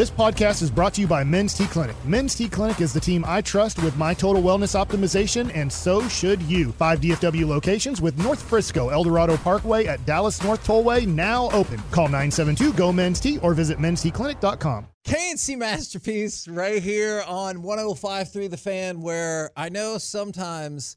[0.00, 1.94] This podcast is brought to you by Men's T Clinic.
[2.06, 6.08] Men's T Clinic is the team I trust with my total wellness optimization, and so
[6.08, 6.72] should you.
[6.72, 11.76] Five DFW locations with North Frisco, Eldorado Parkway at Dallas North Tollway now open.
[11.90, 14.86] Call 972 GO Men's T or visit mensteclinic.com.
[15.06, 20.96] KNC Masterpiece right here on 105.3 The Fan, where I know sometimes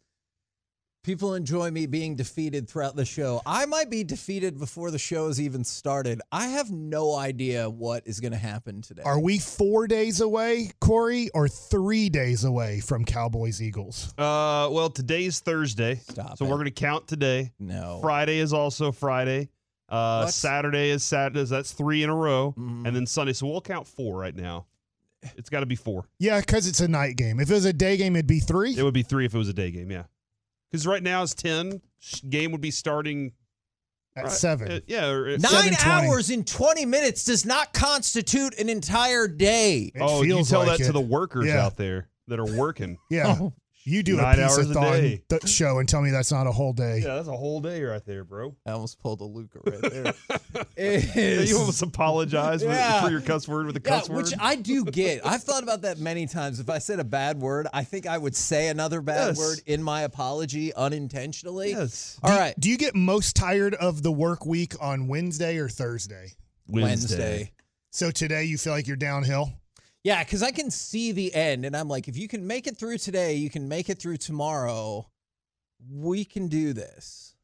[1.03, 3.41] people enjoy me being defeated throughout the show.
[3.45, 6.21] I might be defeated before the show has even started.
[6.31, 9.03] I have no idea what is going to happen today.
[9.03, 14.13] Are we four days away, Corey, or three days away from Cowboys Eagles?
[14.17, 16.49] Uh, well, today's Thursday, Stop so it.
[16.49, 17.51] we're gonna count today.
[17.59, 17.99] no.
[18.01, 19.49] Friday is also Friday.
[19.89, 20.33] Uh, What?
[20.33, 21.43] Saturday is Saturday.
[21.43, 22.87] That's three in a row, Mhm.
[22.87, 23.33] and then Sunday.
[23.33, 24.65] So we'll count four right now.
[25.37, 26.05] It's got to be four.
[26.19, 27.39] Yeah, because it's a night game.
[27.39, 28.75] If it was a day game, it'd be three.
[28.77, 29.91] It would be three if it was a day game.
[29.91, 30.03] Yeah,
[30.73, 31.79] because right now it's ten.
[32.27, 33.31] Game would be starting
[34.15, 34.71] at right, seven.
[34.71, 35.11] uh, yeah.
[35.11, 35.85] Nine 7:20.
[35.87, 39.91] hours in 20 minutes does not constitute an entire day.
[39.93, 41.63] It oh, you feels tell like that to the workers Yeah.
[41.63, 42.97] out there that are working.
[43.11, 43.37] Yeah.
[43.39, 43.53] Oh.
[43.85, 45.21] You do Nine a piece hours of a thought day.
[45.29, 46.99] th- show and tell me that's not a whole day.
[46.99, 48.55] yeah, that's a whole day right there, bro.
[48.65, 50.13] I almost pulled a Luka right
[50.77, 51.45] there.
[51.45, 53.03] You almost apologize with- Yeah.
[53.03, 54.23] for your cuss word with a Yeah, cuss word.
[54.23, 55.25] which I do get.
[55.25, 56.59] I've thought about that many times.
[56.61, 59.37] If I said a bad word, I think I would say another bad Yes.
[59.37, 61.71] word in my apology unintentionally.
[61.71, 62.17] yes.
[62.23, 66.31] All right, Do you get most tired of the work week on Wednesday or Thursday?
[66.67, 67.51] Wednesday.
[67.91, 69.51] So today you feel like you're downhill?
[70.03, 72.77] Yeah, because I can see the end, and I'm like, if you can make it
[72.77, 75.07] through today, you can make it through tomorrow.
[75.89, 77.35] We can do this.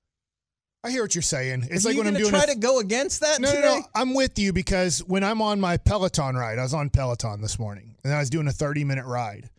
[0.83, 1.67] I hear what you're saying.
[1.69, 3.61] It's Are like when I'm doing try a- to go against that No, today.
[3.61, 3.85] no, no.
[3.95, 7.59] I'm with you because when I'm on my Peloton ride, I was on Peloton this
[7.59, 9.49] morning and I was doing a 30 minute ride.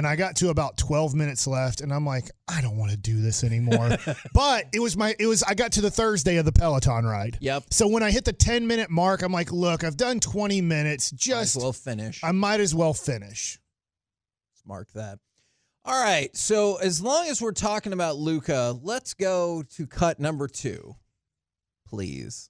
[0.00, 2.96] And I got to about 12 minutes left and I'm like, I don't want to
[2.96, 3.98] do this anymore.
[4.32, 7.36] but it was my, it was, I got to the Thursday of the Peloton ride.
[7.42, 7.64] Yep.
[7.68, 11.12] So when I hit the 10 minute mark, I'm like, look, I've done 20 minutes.
[11.12, 12.24] Might as Just, well finish.
[12.24, 13.58] I might as well finish.
[14.54, 15.18] Let's mark that.
[15.84, 16.34] All right.
[16.34, 20.96] So as long as we're talking about Luka, let's go to cut number two,
[21.86, 22.48] please.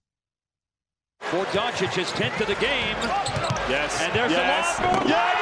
[1.19, 2.97] For Doncic, his 10th of the game.
[3.69, 4.01] Yes.
[4.01, 4.77] And there's yes.
[4.77, 5.09] the long move.
[5.09, 5.40] Yes.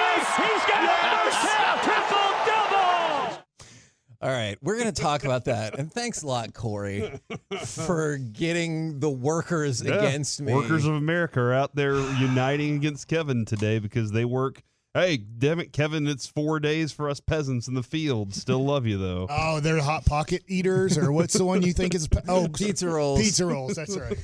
[4.20, 5.78] All right, we're going to talk about that.
[5.78, 7.20] And thanks a lot, Corey,
[7.64, 9.94] for getting the workers Yeah.
[9.94, 10.52] against me.
[10.52, 14.62] Workers of America are out there uniting against Kevin today because they work.
[14.98, 16.09] Hey, damn it, Kevin!
[16.09, 18.34] It's four days for us peasants in the field.
[18.34, 19.26] Still love you though.
[19.41, 22.09] Oh, they're hot pocket eaters, or what's the one you think is?
[22.26, 23.20] Oh, Pizza rolls.
[23.20, 23.75] Pizza rolls.
[23.76, 24.19] That's right.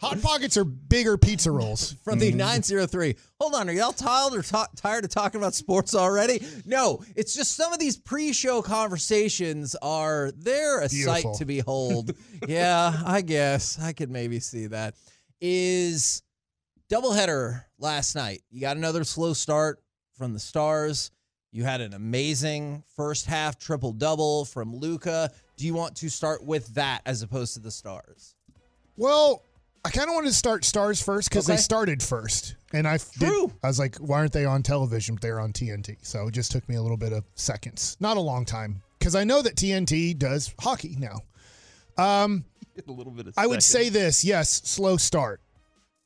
[0.00, 1.96] Hot pockets are bigger pizza rolls.
[2.04, 3.16] from the 903.
[3.40, 6.40] Hold on, are y'all tired or ta- tired of talking about sports already?
[6.64, 11.32] No, it's just some of these pre-show conversations are they're a Beautiful.
[11.34, 12.12] sight to behold.
[12.46, 14.94] yeah, I guess I could maybe see that.
[15.40, 16.22] Is
[16.90, 18.42] doubleheader last night.
[18.50, 19.82] You got another slow start
[20.20, 21.12] from the Stars.
[21.50, 25.30] You had an amazing first half triple double from Luka.
[25.56, 28.34] Do you want to start with that as opposed to the Stars?
[28.98, 29.42] Well,
[29.82, 31.56] I kind of wanted to start Stars first because Okay.
[31.56, 35.14] they started first, and I f- did- I was like, why aren't they on television?
[35.14, 38.18] But they're on TNT, so it just took me a little bit of seconds, not
[38.18, 41.22] a long time, because I know that TNT does hockey now.
[41.96, 42.44] Um,
[42.86, 43.34] a little bit of.
[43.38, 45.40] I would say this: yes, slow start.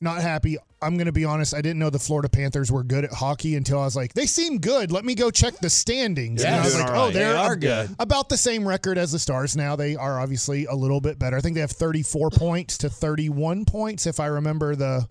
[0.05, 0.59] Not happy.
[0.83, 1.55] I'm going to be honest.
[1.55, 4.27] I didn't know the Florida Panthers were good at hockey until I was like, they
[4.27, 4.93] seem good.
[4.93, 6.43] Let me go check the standings.
[6.43, 7.97] Yeah, and I was like, all oh, they're They are ab- good.
[7.99, 9.77] about the same record as the Stars now.
[9.77, 11.39] They are obviously a little bit better.
[11.39, 15.09] I think they have 34 points to 31 points, if I remember the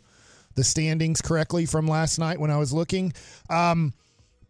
[0.56, 3.12] the standings correctly from last night when I was looking.
[3.50, 3.94] Um,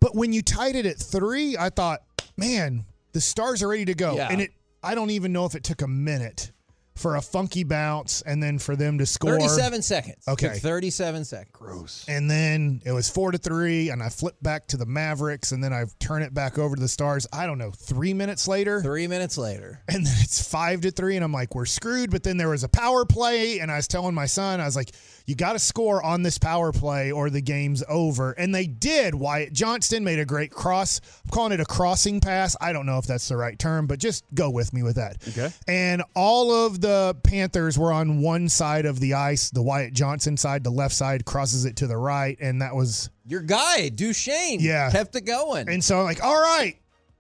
[0.01, 2.01] but when you tied it at three, I thought,
[2.35, 2.83] man,
[3.13, 4.17] the Stars are ready to go.
[4.17, 4.27] Yeah.
[4.29, 4.51] And it,
[4.83, 6.51] I don't even know if it took a minute
[6.95, 9.39] for a funky bounce and then for them to score.
[9.39, 10.27] 37 seconds.
[10.27, 10.53] Okay.
[10.53, 11.49] Took 37 seconds.
[11.51, 12.05] Gross.
[12.07, 15.63] And then it was four to three, and I flipped back to the Mavericks, and
[15.63, 17.27] then I turn it back over to the Stars.
[17.33, 19.81] I don't know, three minutes later, Three minutes later.
[19.87, 22.11] and then it's five to three, and I'm like, we're screwed.
[22.11, 24.75] But then there was a power play, and I was telling my son, I was
[24.75, 24.91] like,
[25.25, 28.31] you got to score on this power play, or the game's over.
[28.33, 29.15] And they did.
[29.15, 30.99] Wyatt Johnston made a great cross.
[31.23, 32.55] I'm calling it a crossing pass.
[32.59, 35.17] I don't know if that's the right term, but just go with me with that.
[35.29, 35.49] Okay.
[35.67, 40.35] And all of the Panthers were on one side of the ice, the Wyatt Johnston
[40.35, 44.59] side, the left side crosses it to the right, and that was Your guy, Duchesne,
[44.59, 44.91] Yeah.
[44.91, 45.69] kept it going.
[45.69, 46.75] and so I'm like, all right,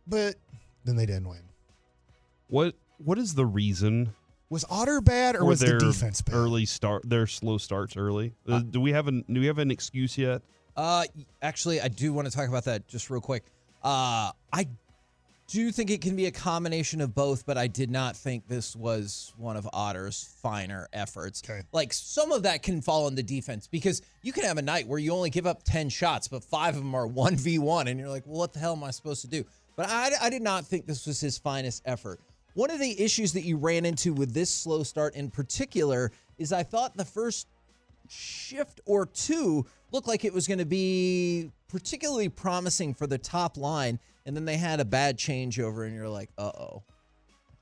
[0.05, 0.35] but
[0.83, 1.39] then they didn't win.
[2.47, 4.13] What What is the reason
[4.53, 6.35] Was Otter bad or for was the defense bad?
[6.35, 7.09] early start?
[7.09, 8.35] Their slow starts early.
[8.47, 10.43] Uh, do we have an Do we have an excuse yet?
[10.77, 11.05] uh,
[11.41, 13.45] actually, I do want to talk about that just real quick.
[13.83, 14.67] Uh, I
[15.47, 18.75] do think it can be a combination of both, but I did not think this
[18.75, 21.41] was one of Otter's finer efforts.
[21.43, 21.63] Okay.
[21.71, 24.87] Like some of that can fall on the defense because you can have a night
[24.87, 28.09] where you only give up 10 shots, but five of them are 1v1, and you're
[28.09, 29.45] like, well, what the hell am I supposed to do?
[29.75, 32.19] But I, I did not think this was his finest effort.
[32.53, 36.53] One of the issues that you ran into with this slow start in particular is
[36.53, 37.47] I thought the first
[38.09, 43.57] shift or two looked like it was going to be particularly promising for the top
[43.57, 46.83] line, and then they had a bad changeover, and you're like, uh oh.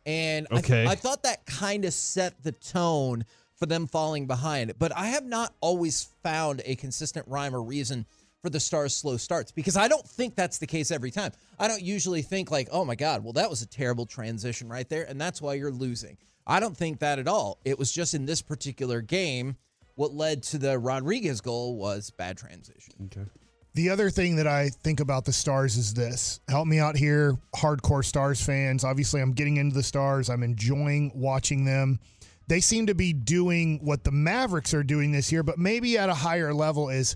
[0.05, 0.85] And I, Okay.
[0.87, 3.23] I thought that kind of set the tone
[3.55, 4.73] for them falling behind.
[4.79, 8.07] But I have not always found a consistent rhyme or reason
[8.41, 11.31] for the Stars' slow starts because I don't think that's the case every time.
[11.59, 14.87] I don't usually think, like, oh my God, well, that was a terrible transition right
[14.89, 16.17] there, and that's why you're losing.
[16.47, 17.59] I don't think that at all.
[17.65, 19.55] It was just in this particular game,
[19.95, 22.93] what led to the Rodrigues goal was bad transition.
[23.05, 23.29] Okay.
[23.73, 26.41] The other thing that I think about the Stars is this.
[26.49, 28.83] Help me out here, hardcore Stars fans.
[28.83, 30.29] Obviously, I'm getting into the Stars.
[30.29, 31.99] I'm enjoying watching them.
[32.47, 36.09] They seem to be doing what the Mavericks are doing this year, but maybe at
[36.09, 37.15] a higher level is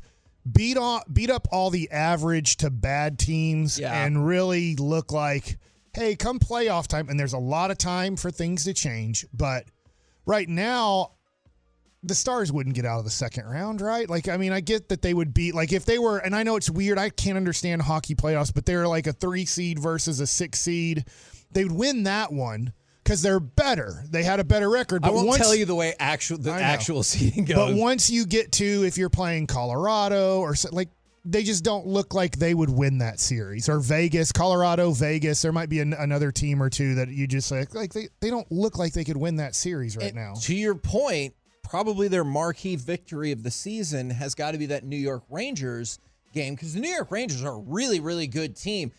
[0.51, 4.05] beat on beat up all the average to bad teams Yeah.
[4.05, 5.57] and really look like,
[5.93, 7.09] hey, come playoff time.
[7.09, 9.25] And there's a lot of time for things to change.
[9.33, 9.65] But
[10.25, 11.11] right now,
[12.03, 14.07] the Stars wouldn't get out of the second round, right?
[14.07, 16.43] Like, I mean, I get that they would beat, like, if they were, and I
[16.43, 20.19] know it's weird, I can't understand hockey playoffs, but they're like a three seed versus
[20.19, 21.05] a six seed.
[21.51, 22.73] They would win that one
[23.05, 24.03] because they're better.
[24.09, 25.05] They had a better record.
[25.05, 27.55] I But won't once, tell you the way actual the actual seeding goes.
[27.55, 30.89] But once you get to, if you're playing Colorado or so, like,
[31.23, 35.41] they just don't look like they would win that series or Vegas, Colorado, Vegas.
[35.41, 38.29] There might be an, another team or two that you just like, like they, they
[38.29, 40.33] don't look like they could win that series right And now.
[40.41, 44.83] To your point, probably their marquee victory of the season has got to be that
[44.83, 45.99] New York Rangers
[46.33, 48.91] game because the New York Rangers are a really, really good team.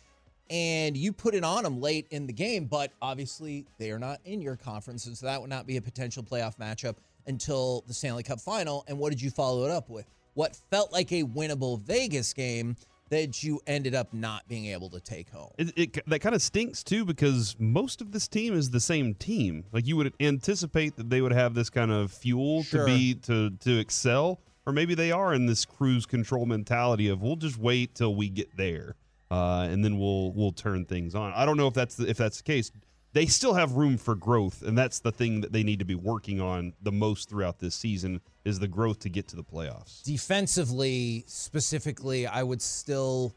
[0.49, 4.21] And you put it on them late in the game, but obviously they are not
[4.25, 5.07] in your conference.
[5.07, 6.97] And so that would not be a potential playoff matchup
[7.27, 8.85] until the Stanley Cup final.
[8.87, 10.07] And what did you follow it up with?
[10.35, 12.77] What felt like a winnable Vegas game
[13.09, 15.51] that you ended up not being able to take home.
[15.59, 19.15] It, it that kind of stinks too because most of this team is the same
[19.15, 19.65] team.
[19.73, 22.81] Like you would anticipate that they would have this kind of fuel Sure.
[22.81, 27.23] to be to to excel, or maybe they are in this cruise control mentality of
[27.23, 28.97] we'll just wait till we get there,
[29.31, 31.33] uh, and then we'll we'll turn things on.
[31.35, 32.71] I don't know if that's the, if that's the case.
[33.13, 35.95] They still have room for growth, and that's the thing that they need to be
[35.95, 40.03] working on the most throughout this season is the growth to get to the playoffs.
[40.03, 43.35] Defensively, specifically, I would still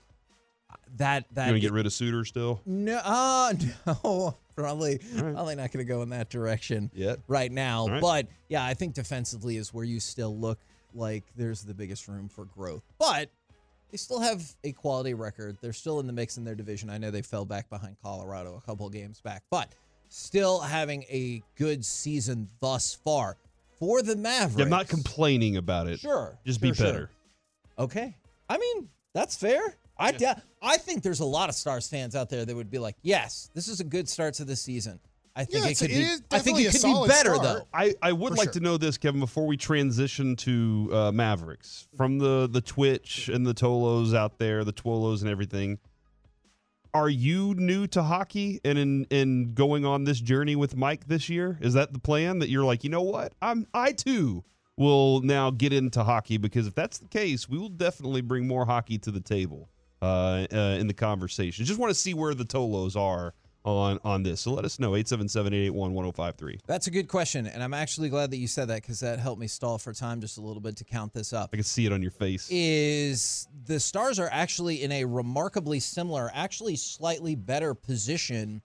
[0.97, 2.61] that that You to get rid of Suter still?
[2.65, 3.53] no, uh,
[3.87, 7.19] no, probably probably not going to go in that direction Yet.
[7.27, 7.87] right now.
[7.87, 8.01] Right.
[8.01, 10.59] But yeah, I think defensively is where you still look
[10.93, 12.83] like there's the biggest room for growth.
[12.97, 13.29] But
[13.91, 15.57] they still have a quality record.
[15.61, 16.89] They're still in the mix in their division.
[16.89, 19.69] I know they fell back behind Colorado a couple games back, but
[20.09, 23.37] still having a good season thus far
[23.79, 24.57] for the Mavericks.
[24.57, 25.99] Yeah, I'm not complaining about it.
[25.99, 26.85] Sure, Just sure, be sure.
[26.85, 27.09] better.
[27.77, 28.15] Okay.
[28.49, 29.75] I mean, that's fair.
[29.97, 32.79] I doubt- I think there's a lot of Stars fans out there that would be
[32.79, 34.99] like, "Yes, this is a good start to the season."
[35.39, 36.35] I think Yeah, it could it be.
[36.35, 37.41] I think it could be better start.
[37.43, 37.67] though.
[37.73, 38.53] I, I would For like sure.
[38.53, 43.45] to know this, Kevin, before we transition to uh, Mavericks from the the Twitch and
[43.47, 45.79] the Tolos out there, the Twolos and everything.
[46.93, 51.29] Are you new to hockey and in in going on this journey with Mike this
[51.29, 51.57] year?
[51.61, 53.33] Is that the plan that you're like, you know what?
[53.41, 54.43] I'm I too
[54.75, 58.65] will now get into hockey because if that's the case, we will definitely bring more
[58.65, 59.69] hockey to the table
[60.01, 61.63] uh, uh, in the conversation.
[61.63, 63.33] Just want to see where the Tolos are
[63.77, 64.41] on on this.
[64.41, 66.59] So let us know 877-881-1053.
[66.65, 69.39] That's a good question, and I'm actually glad that you said that because that helped
[69.39, 71.49] me stall for time just a little bit to count this up.
[71.53, 72.47] I can see it on your face.
[72.51, 78.61] Is the Stars are actually in a remarkably similar, actually slightly better position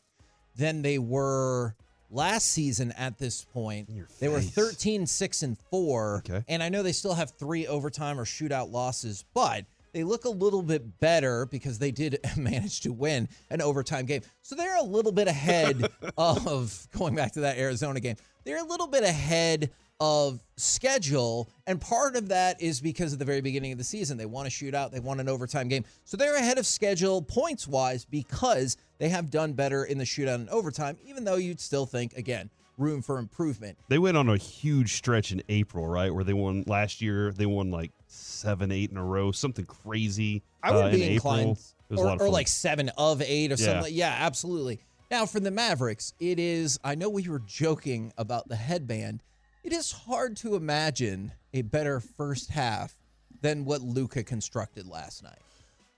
[0.56, 1.74] than they were
[2.10, 3.88] last season at this point.
[4.20, 4.50] They were face.
[4.50, 6.44] 13 6 and 4 Okay.
[6.48, 9.64] and I know they still have 3 overtime or shootout losses, but
[9.94, 14.20] they look a little bit better because they did manage to win an overtime game.
[14.42, 18.16] So they're a little bit ahead of going back to that Arizona game.
[18.44, 19.70] They're a little bit ahead
[20.00, 24.18] of schedule, and part of that is because at the very beginning of the season
[24.18, 27.68] they won a shootout, they want an overtime game, so they're ahead of schedule points
[27.68, 30.98] wise because they have done better in the shootout and overtime.
[31.04, 33.78] Even though you'd still think again room for improvement.
[33.88, 36.12] They went on a huge stretch in April, right?
[36.12, 37.32] Where they won last year.
[37.32, 40.42] They won like seven, eight in a row, something crazy.
[40.62, 41.58] I would uh, be in inclined, April.
[41.90, 43.76] It was a or, or like seven of eight or something.
[43.76, 43.82] Yeah.
[43.82, 44.80] Like, yeah, absolutely.
[45.10, 46.78] Now for the Mavericks, it is.
[46.82, 49.22] I know we were joking about the headband.
[49.62, 52.94] It is hard to imagine a better first half
[53.40, 55.38] than what Luka constructed last night.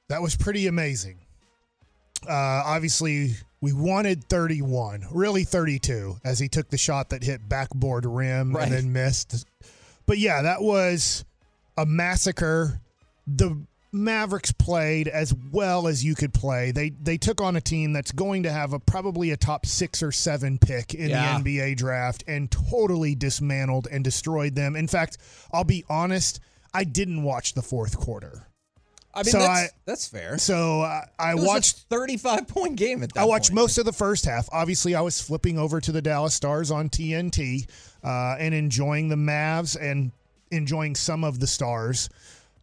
[0.09, 1.19] That was pretty amazing.
[2.29, 8.05] Uh, obviously, we wanted 31, really 32, as he took the shot that hit backboard
[8.07, 8.65] rim Right.
[8.65, 9.47] and then missed.
[10.07, 11.25] But yeah, that was
[11.77, 12.81] a massacre.
[13.27, 13.57] The
[13.93, 16.71] Mavericks played as well as you could play.
[16.71, 20.03] They they took on a team that's going to have a probably a top six
[20.03, 21.39] or seven pick in Yeah.
[21.39, 24.77] the NBA draft and totally dismantled and destroyed them.
[24.77, 25.17] In fact,
[25.51, 26.41] I'll be honest,
[26.75, 28.46] I didn't watch the fourth quarter.
[29.17, 30.39] I mean, So that's, I- that's fair.
[30.39, 33.55] So uh, I watched a 35 point game at that I watched point.
[33.63, 34.49] most of the first half.
[34.53, 37.67] Obviously, I was flipping over to the Dallas Stars on TNT
[38.05, 40.13] uh, and enjoying the Mavs and
[40.51, 42.09] enjoying some of the Stars.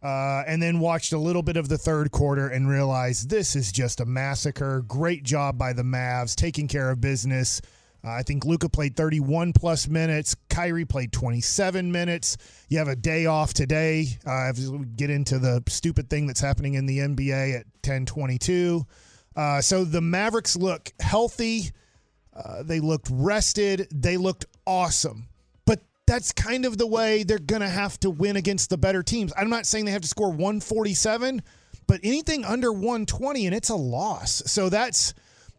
[0.02, 3.72] Uh, and then watched a little bit of the third quarter and realized this is
[3.72, 4.84] just a massacre.
[4.86, 7.62] Great job by the Mavs, taking care of business.
[8.04, 10.36] Uh, I think Luka played 31 plus minutes.
[10.50, 12.36] Kyrie played 27 minutes.
[12.68, 14.08] You have a day off today.
[14.26, 18.84] Uh, as we get into the stupid thing that's happening in the NBA at 10:22.
[19.36, 21.70] Uh, so the Mavericks look healthy.
[22.34, 23.88] Uh, they looked rested.
[23.90, 25.28] They looked awesome.
[25.64, 29.02] But that's kind of the way they're going to have to win against the better
[29.02, 29.32] teams.
[29.36, 31.42] I'm not saying they have to score 147,
[31.86, 34.42] but anything under 120 and it's a loss.
[34.46, 35.14] So that's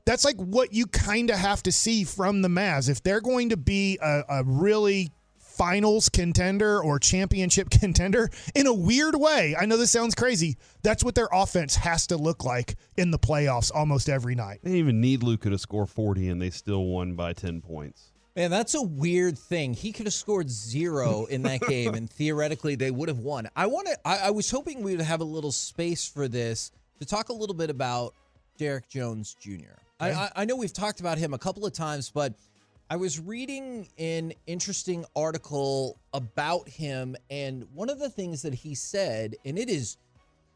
[0.06, 2.90] that's like what you kind of have to see from the Mavs.
[2.90, 8.74] If they're going to be a, a really finals contender or championship contender in a
[8.74, 10.58] weird way, I know this sounds crazy.
[10.84, 14.60] That's what their offense has to look like in the playoffs almost every night.
[14.64, 18.12] They didn't even need Luka to score 40, and they still won by 10 points.
[18.36, 19.74] Man, that's a weird thing.
[19.74, 23.48] He could have scored zero in that game, and theoretically they would have won.
[23.56, 23.98] I want to.
[24.06, 27.34] I, I was hoping we would have a little space for this to talk a
[27.34, 28.14] little bit about
[28.58, 29.80] Derrick Jones Jr.
[30.00, 32.34] I, I, I know we've talked about him a couple of times, but
[32.90, 38.76] I was reading an interesting article about him, and one of the things that he
[38.76, 39.98] said, and it is,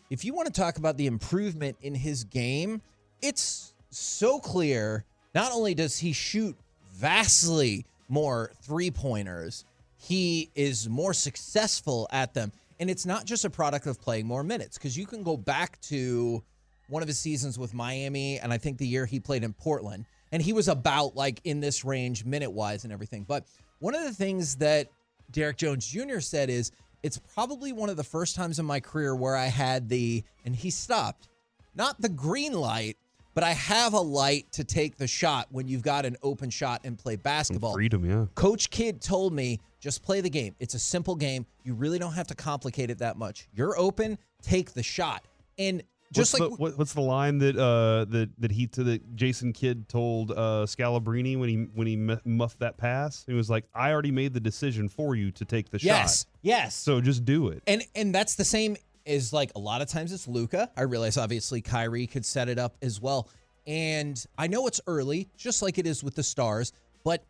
[0.10, 2.82] if you want to talk about the improvement in his game,
[3.22, 5.06] it's so clear.
[5.34, 6.56] Not only does he shoot
[6.94, 9.66] vastly more three pointers,
[9.98, 12.52] he is more successful at them.
[12.80, 15.80] And it's not just a product of playing more minutes, because you can go back
[15.82, 16.44] to
[16.90, 20.06] one of his seasons with Miami, and I think the year he played in Portland,
[20.32, 23.24] and he was about like in this range minute wise and everything.
[23.24, 23.46] But
[23.80, 24.90] one of the things that
[25.32, 26.20] Derrick Jones Jr.
[26.20, 26.72] said is
[27.04, 30.56] it's probably one of the first times in my career where I had the, and
[30.56, 31.30] he stopped,
[31.76, 32.98] not the green light,
[33.36, 36.82] but I have a light to take the shot when you've got an open shot
[36.84, 37.74] and play basketball.
[37.74, 38.26] Freedom, yeah.
[38.36, 40.56] Coach Kidd told me just play the game.
[40.60, 41.46] It's a simple game.
[41.64, 43.48] You really don't have to complicate it that much.
[43.54, 45.24] You're open, take the shot.
[45.58, 48.84] And just what's like the, what, what's the line that uh that that he to
[48.84, 53.24] that Jason Kidd told uh Scalabrine when he when he muffed that pass?
[53.28, 55.94] He was like, "I already made the decision for you to take the yes, shot,
[55.94, 56.76] Yes, yes.
[56.76, 58.76] so just do it." And and that's the same
[59.06, 60.70] as like a lot of times it's Luka.
[60.78, 63.30] I realize obviously Kyrie could set it up as well.
[63.68, 66.74] And I know it's early, just like it is with the stars,
[67.04, 67.24] but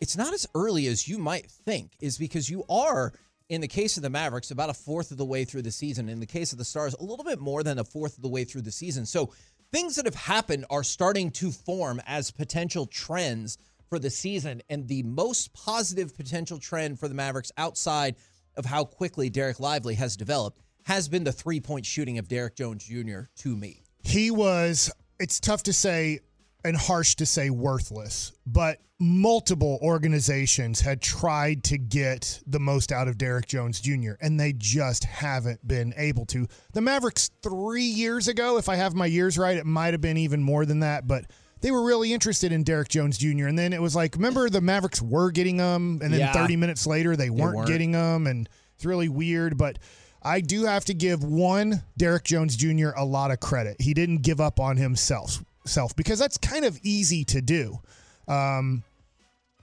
[0.00, 3.12] it's not as early as you might think, is because you are,
[3.48, 6.08] in the case of the Mavericks, about a fourth of the way through the season.
[6.08, 8.28] In the case of the Stars, a little bit more than a fourth of the
[8.28, 9.06] way through the season.
[9.06, 9.32] So
[9.72, 13.58] things that have happened are starting to form as potential trends
[13.88, 14.62] for the season.
[14.70, 18.16] And the most positive potential trend for the Mavericks outside
[18.56, 22.56] of how quickly Dereck Lively has developed has been the three point shooting of Derrick
[22.56, 23.22] Jones Jr.
[23.36, 23.82] to me.
[24.02, 26.20] he was it's tough to say
[26.64, 33.08] and harsh to say worthless but multiple organizations had tried to get the most out
[33.08, 34.12] of Derrick Jones Jr.
[34.20, 36.46] and they just haven't been able to.
[36.72, 40.16] The Mavericks 3 years ago, if I have my years right, it might have been
[40.16, 41.24] even more than that, but
[41.60, 43.46] they were really interested in Derrick Jones Jr.
[43.46, 46.32] and then it was like remember the Mavericks were getting them, and then Yeah.
[46.32, 47.68] 30 minutes later they weren't, weren't.
[47.68, 49.78] getting them, and it's really weird but
[50.22, 52.90] I do have to give one Derrick Jones Jr.
[52.96, 53.76] a lot of credit.
[53.80, 57.78] He didn't give up on himself self because that's kind of easy to do.
[58.28, 58.82] Um,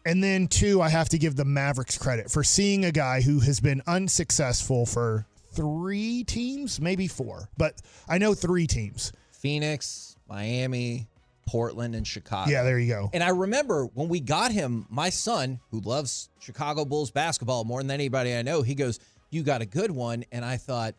[0.05, 3.39] and then two, I have to give the Mavericks credit for seeing a guy who
[3.41, 7.75] has been unsuccessful for three teams, maybe four, but
[8.09, 9.11] I know three teams.
[9.31, 11.07] Phoenix, Miami,
[11.47, 12.49] Portland, and Chicago.
[12.49, 13.09] Yeah, there you go.
[13.13, 17.81] And I remember when we got him, my son, who loves Chicago Bulls basketball more
[17.81, 20.23] than anybody I know, he goes, You got a good one.
[20.31, 20.95] And I thought,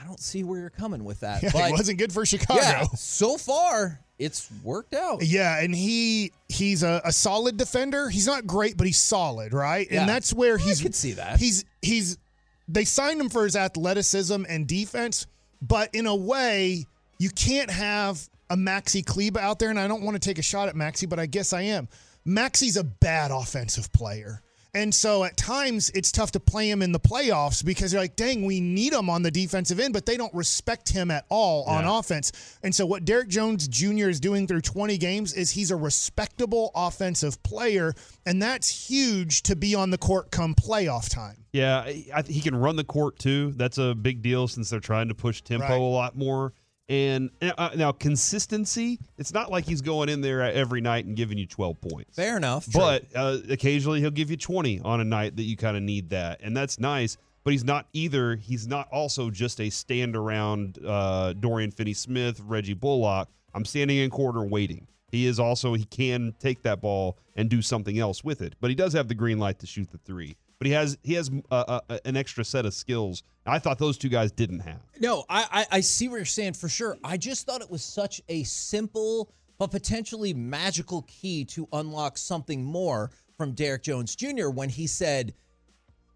[0.00, 1.42] I don't see where you're coming with that.
[1.48, 2.60] Yeah, but it wasn't good for Chicago.
[2.60, 5.24] yeah, so far, it's worked out.
[5.24, 8.08] Yeah, and he he's a, a solid defender.
[8.08, 9.86] He's not great, but he's solid, right?
[9.90, 10.00] Yeah.
[10.00, 11.38] And that's where I he's could see that.
[11.38, 12.18] He's he's
[12.66, 15.26] they signed him for his athleticism and defense,
[15.62, 16.84] but in a way,
[17.18, 20.42] you can't have a Maxi Kleber out there, and I don't want to take a
[20.42, 21.88] shot at Maxi, but I guess I am.
[22.26, 24.42] Maxi's a bad offensive player.
[24.74, 28.16] And so at times it's tough to play him in the playoffs because you're like,
[28.16, 31.64] dang, we need him on the defensive end, but they don't respect him at all
[31.64, 32.32] on offense.
[32.62, 34.08] And so what Derrick Jones Jr.
[34.08, 37.94] is doing through 20 games is he's a respectable offensive player,
[38.26, 41.44] and that's huge to be on the court come playoff time.
[41.52, 43.52] Yeah, he can run the court too.
[43.56, 45.80] That's a big deal since they're trying to push tempo Right.
[45.80, 46.52] a lot more.
[46.88, 51.36] And uh, now consistency, it's not like he's going in there every night and giving
[51.36, 52.16] you 12 points.
[52.16, 52.66] Fair enough.
[52.72, 56.10] But uh, occasionally he'll give you 20 on a night that you kind of need
[56.10, 56.40] that.
[56.42, 57.18] And that's nice.
[57.44, 58.36] But he's not either.
[58.36, 63.28] He's not also just a stand around uh, Dorian Finney Smith, Reggie Bullock.
[63.54, 64.86] I'm standing in quarter waiting.
[65.10, 68.54] He is also, he can take that ball and do something else with it.
[68.60, 70.36] But he does have the green light to shoot the three.
[70.58, 73.22] But he has he has uh, uh, an extra set of skills.
[73.46, 74.80] I thought those two guys didn't have.
[75.00, 76.96] No, I, I I see what you're saying for sure.
[77.04, 82.64] I just thought it was such a simple but potentially magical key to unlock something
[82.64, 84.48] more from Derrick Jones Jr.
[84.48, 85.32] when he said,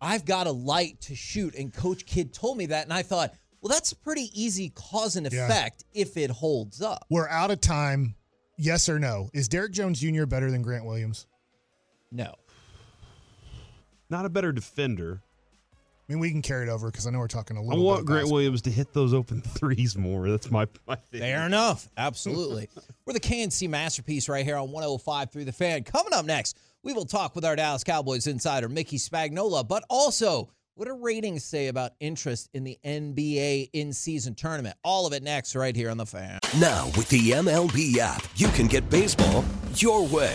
[0.01, 3.33] "I've got a light to shoot," and Coach Kidd told me that, and I thought,
[3.61, 5.47] well, that's a pretty easy cause and Yeah.
[5.47, 7.07] effect if it holds up.
[7.09, 8.17] We're out of time.
[8.59, 9.31] Yes or no?
[9.33, 10.25] Is Derrick Jones Jr.
[10.27, 11.27] better than Grant Williams?
[12.11, 12.35] No,
[14.13, 15.23] Not a better defender.
[15.73, 17.83] I mean, we can carry it over because I know we're talking a little I
[17.83, 18.07] want bit.
[18.09, 18.33] Grant fast.
[18.33, 20.29] Williams to hit those open threes more.
[20.29, 21.21] That's my, my thing.
[21.21, 21.89] fair enough.
[21.97, 22.69] Absolutely.
[23.07, 25.83] We're the KNC masterpiece right here on 105 through the fan.
[25.85, 30.51] Coming up next, we will talk with our Dallas Cowboys insider Mickey Spagnola, but also
[30.75, 34.77] what do ratings say about interest in the NBA in-season tournament?
[34.85, 36.39] All of it next, right here on the fan.
[36.61, 39.43] Now, with the MLB app, you can get baseball
[39.77, 40.35] your way.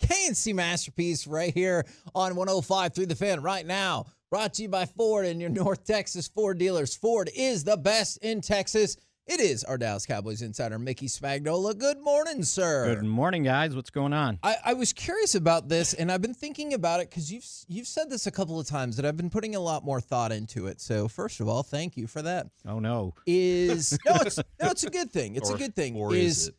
[0.00, 4.06] KNC masterpiece right here on 105 through the fan right now.
[4.30, 6.94] Brought to you by Ford and your North Texas Ford dealers.
[6.96, 8.96] Ford is the best in Texas.
[9.26, 11.78] It is our Dallas Cowboys insider, Mickey Spagnola.
[11.78, 12.94] Good morning, sir.
[12.96, 13.76] Good morning, guys.
[13.76, 14.40] What's going on?
[14.42, 17.86] I, I was curious about this, and I've been thinking about it because you've you've
[17.86, 20.66] said this a couple of times, and I've been putting a lot more thought into
[20.66, 20.80] it.
[20.80, 22.48] So, first of all, thank you for that.
[22.66, 23.14] Oh no.
[23.24, 25.36] Is no, it's no, it's a good thing.
[25.36, 25.96] It's Or- a good thing.
[25.96, 26.54] or is it?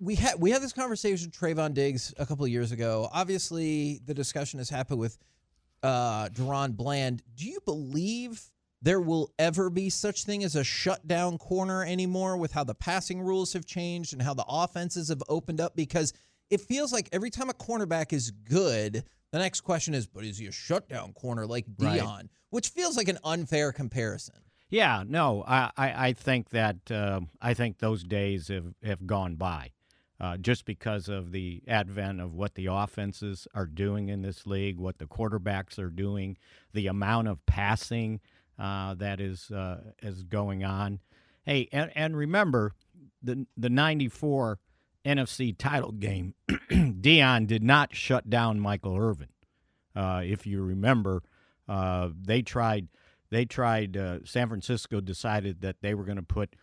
[0.00, 3.08] We had we had this conversation with Trevon Diggs a couple of years ago.
[3.12, 5.18] Obviously, the discussion has happened with
[5.82, 7.22] uh DaRon Bland.
[7.34, 8.40] Do you believe
[8.80, 13.20] there will ever be such thing as a shutdown corner anymore with how the passing
[13.20, 15.74] rules have changed and how the offenses have opened up?
[15.74, 16.12] Because
[16.48, 20.38] it feels like every time a cornerback is good, the next question is, but is
[20.38, 22.00] he a shutdown corner like Right.
[22.00, 22.28] Deion?
[22.50, 24.36] Which feels like an unfair comparison.
[24.70, 29.34] Yeah, no, I, I, I think that uh, I think those days have, have gone
[29.36, 29.72] by,
[30.20, 34.78] uh, just because of the advent of what the offenses are doing in this league,
[34.78, 36.36] what the quarterbacks are doing,
[36.72, 38.20] the amount of passing
[38.58, 41.00] uh, that is uh, is going on.
[41.44, 42.72] Hey, and, and remember
[43.22, 44.58] the the '94
[45.04, 49.28] NFC title game, Deion did not shut down Michael Irvin.
[49.94, 51.22] Uh, if you remember,
[51.68, 52.88] uh, they tried.
[53.30, 53.96] They tried.
[53.96, 56.54] Uh, San Francisco decided that they were going to put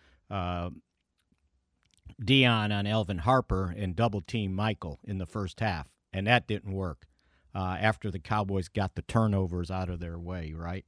[2.21, 6.73] Deion on Alvin Harper and double team Michael in the first half, and that didn't
[6.73, 7.07] work.
[7.53, 10.85] Uh, after the Cowboys got the turnovers out of their way, right?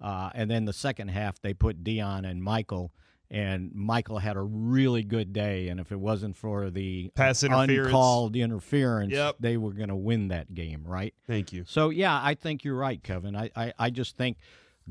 [0.00, 2.92] Uh, and then the second half, they put Deion and Michael,
[3.30, 5.68] and Michael had a really good day.
[5.68, 7.86] And if it wasn't for the Pass interference.
[7.88, 9.36] uncalled interference, Yep.
[9.40, 11.14] they were going to win that game, right?
[11.26, 11.64] Thank you.
[11.66, 13.34] So yeah, I think you're right, Kevin.
[13.34, 14.36] I, I, I just think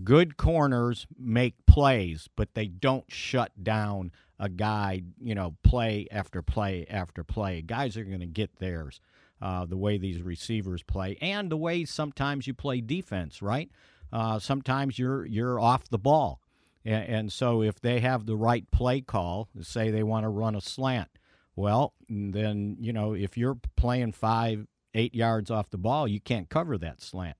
[0.03, 4.11] good corners make plays, but they don't shut down
[4.43, 7.61] a guy, you know, play after play after play.
[7.61, 8.99] Guys are going to get theirs.
[9.41, 13.69] Uh, the way these receivers play, and the way sometimes you play defense, right?
[14.11, 16.39] Uh, sometimes you're you're off the ball,
[16.85, 20.55] and, and so if they have the right play call, say they want to run
[20.55, 21.09] a slant,
[21.57, 26.49] well, then you know if you're playing five, eight yards off the ball, you can't
[26.49, 27.37] cover that slant.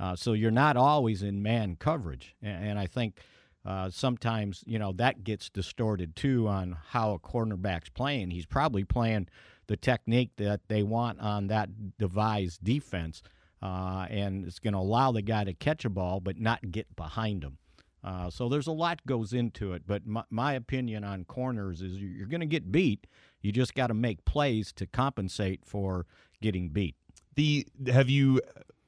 [0.00, 3.20] Uh, so you're not always in man coverage, and, and I think
[3.64, 8.30] uh, sometimes you know that gets distorted too on how a cornerback's playing.
[8.30, 9.28] He's probably playing
[9.68, 13.22] the technique that they want on that devised defense,
[13.62, 16.94] uh, and it's going to allow the guy to catch a ball but not get
[16.96, 17.58] behind him.
[18.04, 21.92] Uh, so there's a lot goes into it, but my, my opinion on corners is
[21.98, 23.06] you- you're going to get beat.
[23.42, 26.06] You just got to make plays to compensate for
[26.40, 26.96] getting beat.
[27.36, 28.40] The have you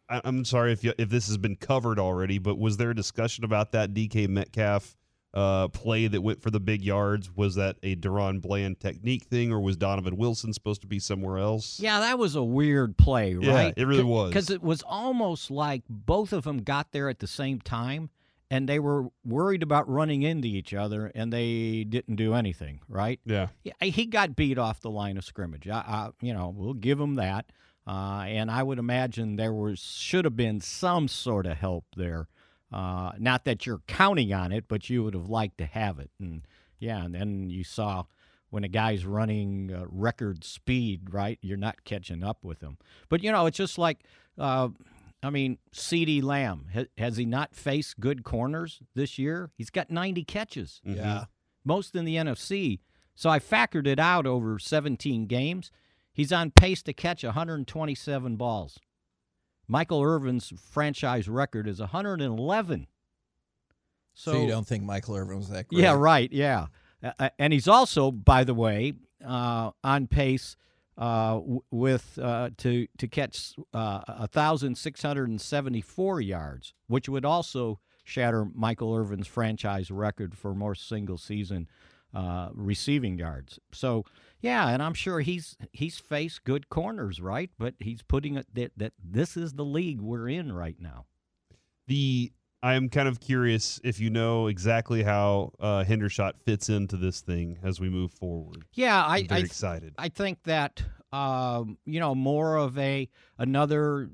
[0.08, 2.94] I- I'm sorry if you, if this has been covered already, but was there a
[2.94, 4.96] discussion about that DK Metcalf
[5.32, 7.34] uh, play that went for the big yards?
[7.34, 11.38] Was that a DaRon Bland technique thing, or was Donovan Wilson supposed to be somewhere
[11.38, 11.80] else?
[11.80, 13.74] Yeah, that was a weird play, Yeah, right?
[13.76, 14.30] it really was.
[14.30, 18.10] Because it was almost like both of them got there at the same time,
[18.50, 23.18] and they were worried about running into each other, and they didn't do anything, right?
[23.24, 23.48] Yeah.
[23.64, 25.66] Yeah, he got beat off the line of scrimmage.
[25.66, 27.46] I, I you know, we'll give him that.
[27.86, 32.28] Uh, and I would imagine there was should have been some sort of help there.
[32.72, 36.10] Uh, not that you're counting on it, but you would have liked to have it.
[36.18, 36.42] And
[36.78, 38.04] yeah, and then you saw
[38.50, 41.38] when a guy's running uh, record speed, right?
[41.42, 42.78] You're not catching up with him.
[43.08, 44.00] But you know, it's just like,
[44.38, 44.68] uh,
[45.22, 49.50] I mean, CeeDee Lamb has, has he not faced good corners this year?
[49.56, 50.96] He's got 90 catches Mhm.
[50.96, 51.24] Yeah.
[51.64, 52.80] most in the NFC.
[53.14, 55.70] So I factored it out over 17 games.
[56.14, 58.78] He's on pace to catch 127 balls.
[59.66, 62.86] Michael Irvin's franchise record is 111.
[64.14, 65.82] So, you don't think Michael Irvin was that great?
[65.82, 66.32] yeah, right.
[66.32, 66.66] Yeah,
[67.02, 68.92] Uh, and he's also, by the way,
[69.26, 70.56] uh, on pace
[70.96, 71.40] uh,
[71.72, 77.24] with uh, to to catch uh, thousand six hundred and seventy four yards, which would
[77.24, 81.66] also shatter Michael Irvin's franchise record for more single season
[82.14, 83.58] uh, receiving yards.
[83.72, 84.04] So
[84.40, 87.50] yeah, and I'm sure he's he's faced good corners, right?
[87.58, 91.06] But he's putting it that, that this is the league we're in right now.
[91.86, 96.96] The I am kind of curious if you know exactly how uh, Hendershot fits into
[96.96, 98.64] this thing as we move forward.
[98.72, 99.94] Yeah, I'm I very I, th- excited.
[99.98, 104.10] I think that um, you know more of a another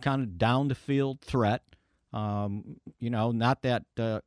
[0.00, 1.62] kind of down the field threat.
[2.12, 4.20] Um, you know, not that uh,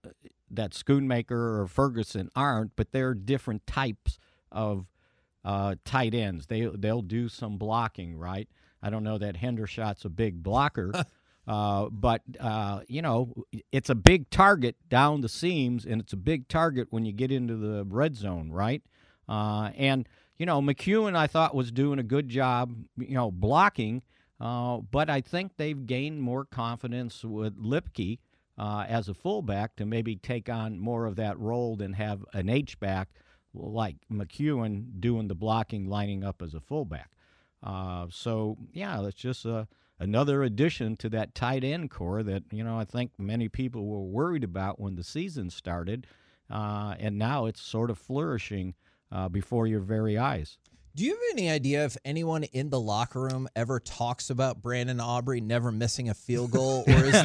[0.56, 4.18] that Schoonmaker or Ferguson aren't, but they're different types
[4.52, 4.88] of
[5.44, 6.48] uh, tight ends.
[6.48, 8.50] They they'll do some blocking, right?
[8.82, 10.91] I don't know that Hendershot's a big blocker.
[11.48, 13.32] Uh, but uh, you know,
[13.72, 17.32] it's a big target down the seams, and it's a big target when you get
[17.32, 18.82] into the red zone, right?
[19.30, 24.02] Uh, and you know, McEwen, I thought was doing a good job, you know, blocking.
[24.39, 28.20] Uh, but I think they've gained more confidence with Lipke
[28.58, 32.50] uh, as a fullback to maybe take on more of that role than have an
[32.50, 33.10] H back
[33.54, 37.12] like McEwen doing the blocking, lining up as a fullback.
[37.63, 42.63] Uh, so yeah, that's just a another addition to that tight end core that you
[42.63, 46.06] know I think many people were worried about when the season started,
[46.50, 48.76] uh, and now it's sort of flourishing
[49.12, 50.58] uh, before your very eyes.
[50.95, 55.01] Do you have any idea if anyone in the locker room ever talks about Brandon
[55.01, 57.15] Aubrey never missing a field goal, or is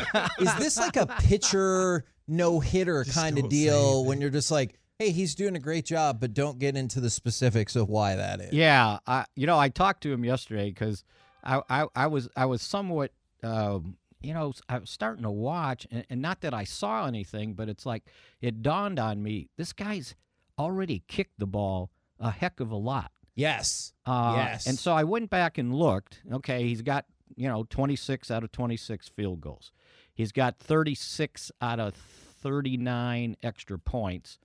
[0.40, 4.74] is this like a pitcher no hitter Just kind of deal when you're just like,
[4.98, 8.40] hey, he's doing a great job, but don't get into the specifics of why that
[8.40, 8.52] is?
[8.52, 11.04] Yeah, I, you know, I talked to him yesterday because
[11.44, 13.12] I, I, I was I was somewhat,
[13.44, 17.54] um, you know, I was starting to watch, and, and not that I saw anything,
[17.54, 18.02] but it's like
[18.40, 20.16] it dawned on me this guy's
[20.58, 23.12] already kicked the ball a heck of a lot.
[23.34, 23.92] Yes.
[24.06, 24.66] Uh, Yes.
[24.66, 26.20] And so I went back and looked.
[26.32, 29.72] Okay, he's got you know 26 out of 26 field goals.
[30.12, 34.38] He's got 36 out of 39 extra points.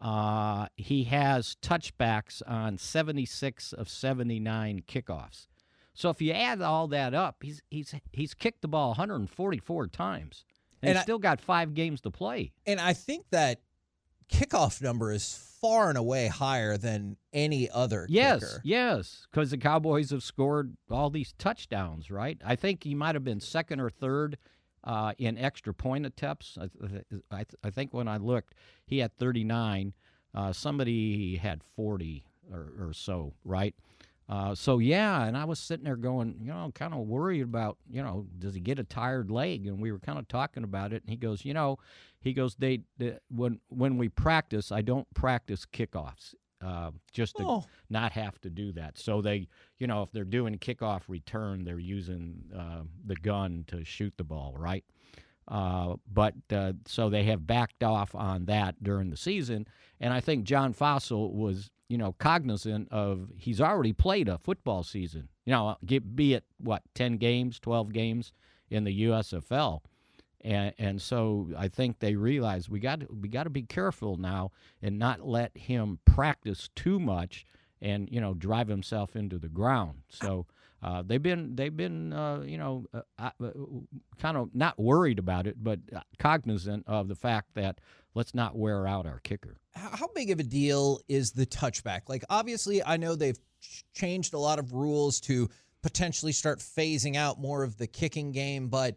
[0.00, 5.46] Uh, he has touchbacks on 76 of 79 kickoffs.
[5.94, 10.44] So if you add all that up, he's he's he's kicked the ball 144 times,
[10.80, 12.52] and, And he's I- still got five games to play.
[12.66, 13.60] And I think that
[14.32, 18.60] kickoff number is far and away higher than any other Yes, kicker.
[18.64, 22.40] yes, because the Cowboys have scored all these touchdowns, right?
[22.44, 24.38] I think he might have been second or third
[24.84, 26.58] uh, in extra point attempts.
[26.60, 28.54] I, th- I, th- I think when I looked,
[28.86, 29.92] he had 39.
[30.34, 33.74] Uh, somebody had 40 or, or so, right?
[34.32, 37.76] Uh, so yeah, and I was sitting there going, you know, kind of worried about,
[37.90, 39.66] you know, does he get a tired leg?
[39.66, 41.78] And we were kind of talking about it, and he goes, you know,
[42.20, 47.42] he goes, they, they when when we practice, I don't practice kickoffs, uh, just to
[47.46, 47.64] Oh.
[47.90, 48.96] not have to do that.
[48.96, 53.84] So they, you know, if they're doing kickoff return, they're using uh, the gun to
[53.84, 54.84] shoot the ball, right?
[55.48, 59.66] Uh, but uh, so they have backed off on that during the season,
[60.00, 64.82] and I think John Fassel was, you know, cognizant of he's already played a football
[64.82, 65.28] season.
[65.44, 68.32] You know, get, be it what ten games, twelve games
[68.70, 69.80] in the USFL,
[70.42, 74.52] and and so I think they realize we got we got to be careful now
[74.80, 77.44] and not let him practice too much
[77.80, 80.02] and you know drive himself into the ground.
[80.08, 80.46] So
[80.82, 83.50] uh, they've been they've been uh, you know uh, uh,
[84.20, 87.80] kind of not worried about it, but uh, cognizant of the fact that
[88.14, 89.58] let's not wear out our kicker.
[89.74, 92.08] How big of a deal is the touchback?
[92.08, 95.48] Like, obviously, I know they've ch- changed a lot of rules to
[95.82, 98.96] potentially start phasing out more of the kicking game, but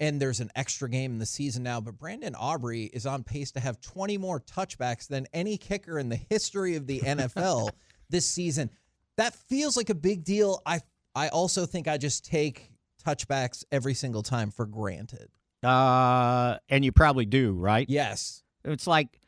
[0.00, 3.52] and there's an extra game in the season now, but Brandon Aubrey is on pace
[3.52, 7.70] to have 20 more touchbacks than any kicker in the history of the NFL
[8.10, 8.70] this season.
[9.16, 10.60] That feels like a big deal.
[10.66, 10.80] I
[11.14, 12.70] I also think I just take
[13.04, 15.28] touchbacks every single time for granted.
[15.62, 17.88] Uh, and you probably do, right?
[17.88, 18.42] Yes.
[18.64, 19.18] It's like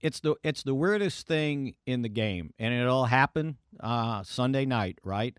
[0.00, 4.98] it's the it's the weirdest thing in the game, and it'll happen uh, Sunday night,
[5.02, 5.36] right?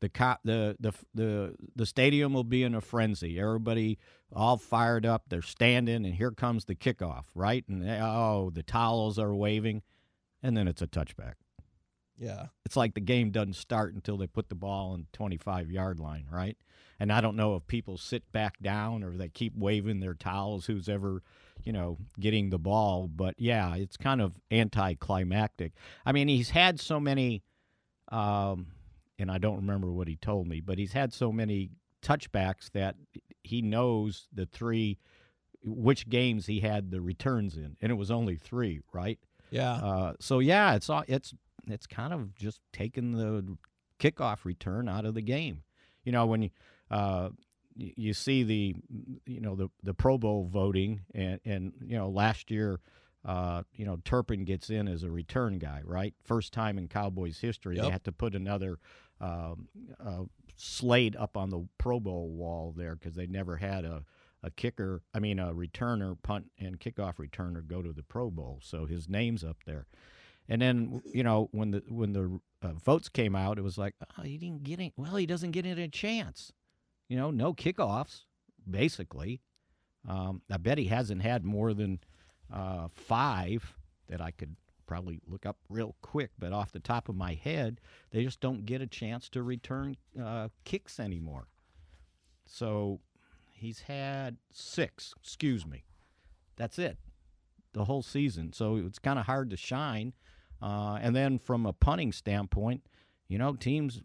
[0.00, 3.38] The co- the the the the stadium will be in a frenzy.
[3.38, 3.98] Everybody
[4.32, 5.24] all fired up.
[5.28, 7.64] They're standing, and here comes the kickoff, right?
[7.68, 9.82] And they, oh, the towels are waving,
[10.42, 11.34] and then it's a touchback.
[12.20, 12.46] Yeah.
[12.66, 15.98] It's like the game doesn't start until they put the ball on the 25 yard
[15.98, 16.56] line, right?
[17.00, 20.66] And I don't know if people sit back down or they keep waving their towels,
[20.66, 21.22] who's ever,
[21.64, 23.08] you know, getting the ball.
[23.08, 25.72] But yeah, it's kind of anticlimactic.
[26.04, 27.42] I mean, he's had so many,
[28.12, 28.66] um,
[29.18, 31.70] and I don't remember what he told me, but he's had so many
[32.02, 32.96] touchbacks that
[33.42, 34.98] he knows the three,
[35.64, 37.78] which games he had the returns in.
[37.80, 39.18] And it was only three, right?
[39.50, 39.72] Yeah.
[39.72, 41.34] Uh, so yeah, it's all it's
[41.72, 43.56] it's kind of just taking the
[43.98, 45.62] kickoff return out of the game.
[46.04, 46.50] You know when you
[46.90, 47.30] uh,
[47.76, 48.74] you see the
[49.26, 52.80] you know the the Pro Bowl voting and and you know last year.
[53.22, 56.14] Uh, you know, Turpin gets in as a return guy, right?
[56.24, 58.78] First time in Cowboys history, they had to put another
[59.20, 59.68] um,
[60.02, 60.22] uh,
[60.56, 64.04] slate up on the Pro Bowl wall there because they never had a,
[64.42, 68.58] a kicker, I mean, a returner, punt, and kickoff returner go to the Pro Bowl.
[68.62, 69.86] So his name's up there.
[70.50, 73.94] And then, you know, when the when the uh, votes came out, it was like,
[74.18, 74.92] oh, he didn't get it.
[74.96, 76.52] Well, he doesn't get it a chance.
[77.08, 78.24] You know, no kickoffs,
[78.68, 79.40] basically.
[80.08, 82.00] Um, I bet he hasn't had more than
[82.52, 83.74] uh, five
[84.08, 87.80] that I could probably look up real quick, but off the top of my head,
[88.10, 91.46] they just don't get a chance to return uh, kicks anymore.
[92.44, 92.98] So
[93.52, 95.84] he's had six, excuse me.
[96.56, 96.98] That's it,
[97.72, 98.52] the whole season.
[98.52, 100.12] So it's kind of hard to shine.
[100.62, 102.82] Uh, and then from a punting standpoint,
[103.28, 104.02] you know, teams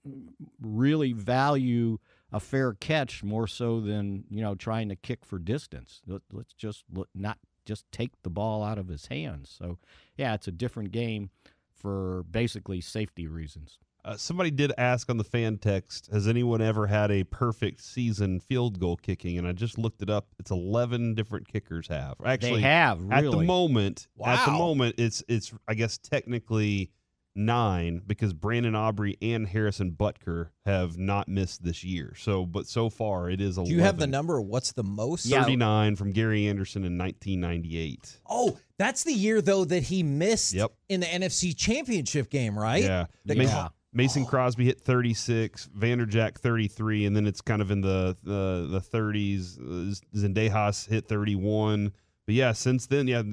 [0.61, 1.97] really value
[2.31, 6.01] a fair catch more so than you know trying to kick for distance.
[6.05, 9.53] Let- Let's just not just take the ball out of his hands.
[9.57, 9.79] So,
[10.17, 11.31] yeah, it's a different game
[11.73, 13.79] for basically safety reasons.
[14.05, 18.39] Uh, somebody did ask on the fan text, has anyone ever had a perfect season
[18.39, 19.39] field goal kicking?
[19.39, 20.27] And I just looked it up.
[20.37, 22.13] It's 11 different kickers have.
[22.23, 23.45] Actually, they have at the really.
[23.47, 26.91] moment, at the moment, it's it's I guess technically
[27.35, 32.13] nine because Brandon Aubrey and Harrison Butker have not missed this year.
[32.15, 33.69] So, but so far it is 11.
[33.71, 34.39] Do you have the number?
[34.39, 35.25] What's the most?
[35.25, 35.41] Yeah.
[35.41, 38.21] 39 from Gary Anderson in 1998.
[38.29, 40.71] Oh, that's the year though that he missed Yep.
[40.89, 42.83] in the NFC Championship game, right?
[42.83, 43.07] Yeah.
[43.25, 43.67] The- Mason, Yeah.
[43.95, 48.81] Mason Crosby hit 36, Vanderjagt 33, and then it's kind of in the the, the
[48.81, 49.57] 30s.
[49.57, 51.93] Uh, Zendejas hit 31.
[52.25, 53.23] But yeah, since then, yeah,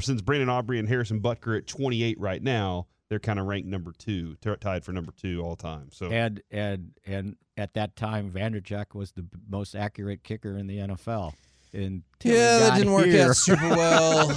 [0.00, 3.92] since Brandon Aubrey and Harrison Butker at 28 right now, they're kind of ranked number
[3.92, 5.88] two, t- tied for number two all time.
[5.90, 10.78] So And and and at that time, Vanderjagt was the most accurate kicker in the
[10.78, 11.34] NFL.
[11.74, 14.28] And Yeah, that didn't work out super well.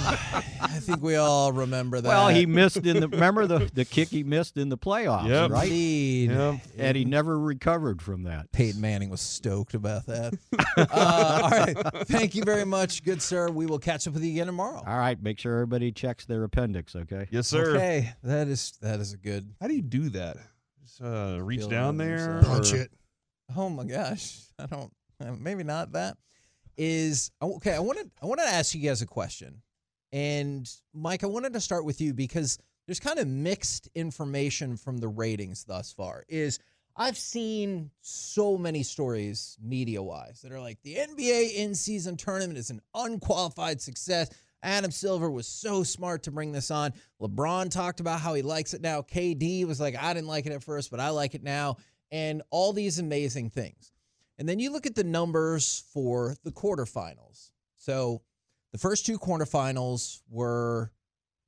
[0.58, 2.08] I think we all remember that.
[2.08, 5.50] Well, he missed in the remember the the kick he missed in the playoffs, Yep.
[5.50, 5.64] right?
[5.64, 6.30] Indeed.
[6.30, 6.60] Yep.
[6.78, 8.50] And he never recovered from that.
[8.52, 10.32] Peyton Manning was stoked about that.
[10.78, 11.76] uh, all right.
[12.06, 13.50] Thank you very much, good sir.
[13.50, 14.82] We will catch up with you again tomorrow.
[14.86, 17.28] All right, make sure everybody checks their appendix, okay?
[17.30, 17.74] yes, sir.
[17.76, 19.52] Okay, that is that is a good.
[19.60, 20.38] How do you do that?
[20.82, 22.40] Just uh, reach down there.
[22.44, 22.90] Punch or- it.
[23.54, 24.90] Oh my gosh, I don't.
[25.20, 26.16] uh, Maybe not that.
[26.76, 27.74] Is okay.
[27.74, 29.62] I wanted I wanted to ask you guys a question,
[30.12, 34.98] and Mike, I wanted to start with you because there's kind of mixed information from
[34.98, 36.24] the ratings thus far.
[36.28, 36.58] Is
[36.94, 42.58] I've seen so many stories media wise that are like the NBA in season tournament
[42.58, 44.30] is an unqualified success.
[44.62, 46.92] Adam Silver was so smart to bring this on.
[47.20, 49.02] LeBron talked about how he likes it now.
[49.02, 51.76] KD was like, I didn't like it at first, but I like it now.
[52.10, 53.92] And all these amazing things.
[54.38, 57.50] And then you look at the numbers for the quarterfinals.
[57.76, 58.22] So
[58.72, 60.92] the first two quarterfinals were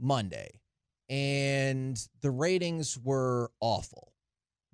[0.01, 0.61] Monday,
[1.09, 4.13] and the ratings were awful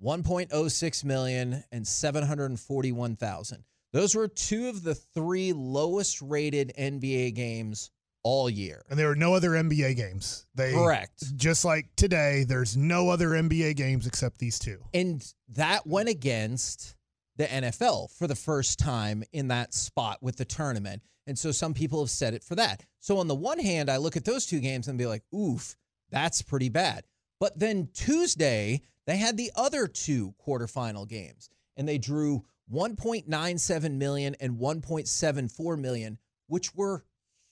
[0.03, 3.63] 1.06 million and 741,000.
[3.93, 7.91] Those were two of the three lowest rated NBA games
[8.23, 8.83] all year.
[8.89, 10.45] And there are no other NBA games.
[10.53, 11.35] They Correct.
[11.37, 14.79] Just like today, there's no other NBA games except these two.
[14.93, 16.95] And that went against
[17.37, 21.01] the NFL for the first time in that spot with the tournament.
[21.27, 22.83] And so some people have said it for that.
[22.99, 25.75] So on the one hand, I look at those two games and be like, oof,
[26.11, 27.03] that's pretty bad.
[27.39, 31.49] But then Tuesday, they had the other two quarterfinal games.
[31.77, 36.17] and they drew 1.97 million and 1.74 million,
[36.47, 37.03] which were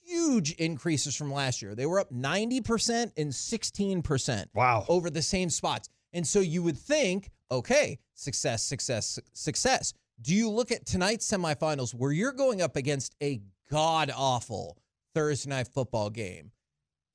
[0.02, 1.74] huge increases from last year.
[1.74, 4.84] They were up 90% and 16% Wow.
[4.88, 5.88] over the same spots.
[6.12, 9.92] And so you would think, okay, success, success, success.
[10.20, 14.78] Do you look at tonight's semifinals where you're going up against a god awful
[15.14, 16.52] Thursday night football game?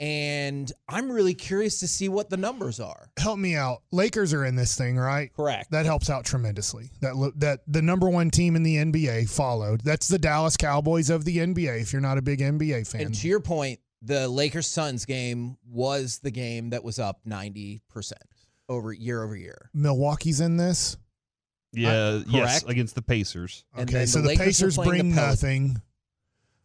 [0.01, 3.09] And I'm really curious to see what the numbers are.
[3.17, 3.81] Help me out.
[3.91, 5.33] Lakers are in this thing, right?
[5.35, 5.71] Correct.
[5.71, 6.89] That helps out tremendously.
[7.01, 9.81] That that the number one team in the NBA followed.
[9.83, 11.81] That's the Dallas Cowboys of the NBA.
[11.81, 15.57] If you're not a big NBA fan, And to your point, the Lakers Suns game
[15.69, 17.81] was the game that was up 90%
[18.69, 19.69] over year over year.
[19.73, 20.95] Milwaukee's in this.
[21.73, 22.71] Yeah, yes, correct?
[22.71, 23.63] against the Pacers.
[23.75, 25.43] And Okay, then so the the, Lakers are Pacers playing the bring Pelicans.
[25.43, 25.81] nothing,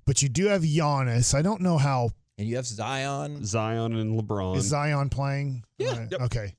[0.06, 1.34] but you do have Giannis.
[1.34, 3.44] I don't know how And you have Zion.
[3.44, 4.56] Zion and LeBron.
[4.56, 5.64] is Zion playing.
[5.78, 5.90] Yeah.
[5.90, 6.20] All right, Yep.
[6.22, 6.54] Okay.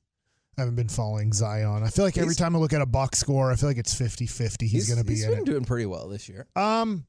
[0.58, 1.82] I haven't been following Zion.
[1.82, 3.76] I feel like every He's- time I look at a box score, I feel like
[3.78, 4.66] it's 50-50.
[4.68, 5.44] He's, going to be he's in been it.
[5.44, 6.46] doing pretty well this year.
[6.56, 7.04] Um,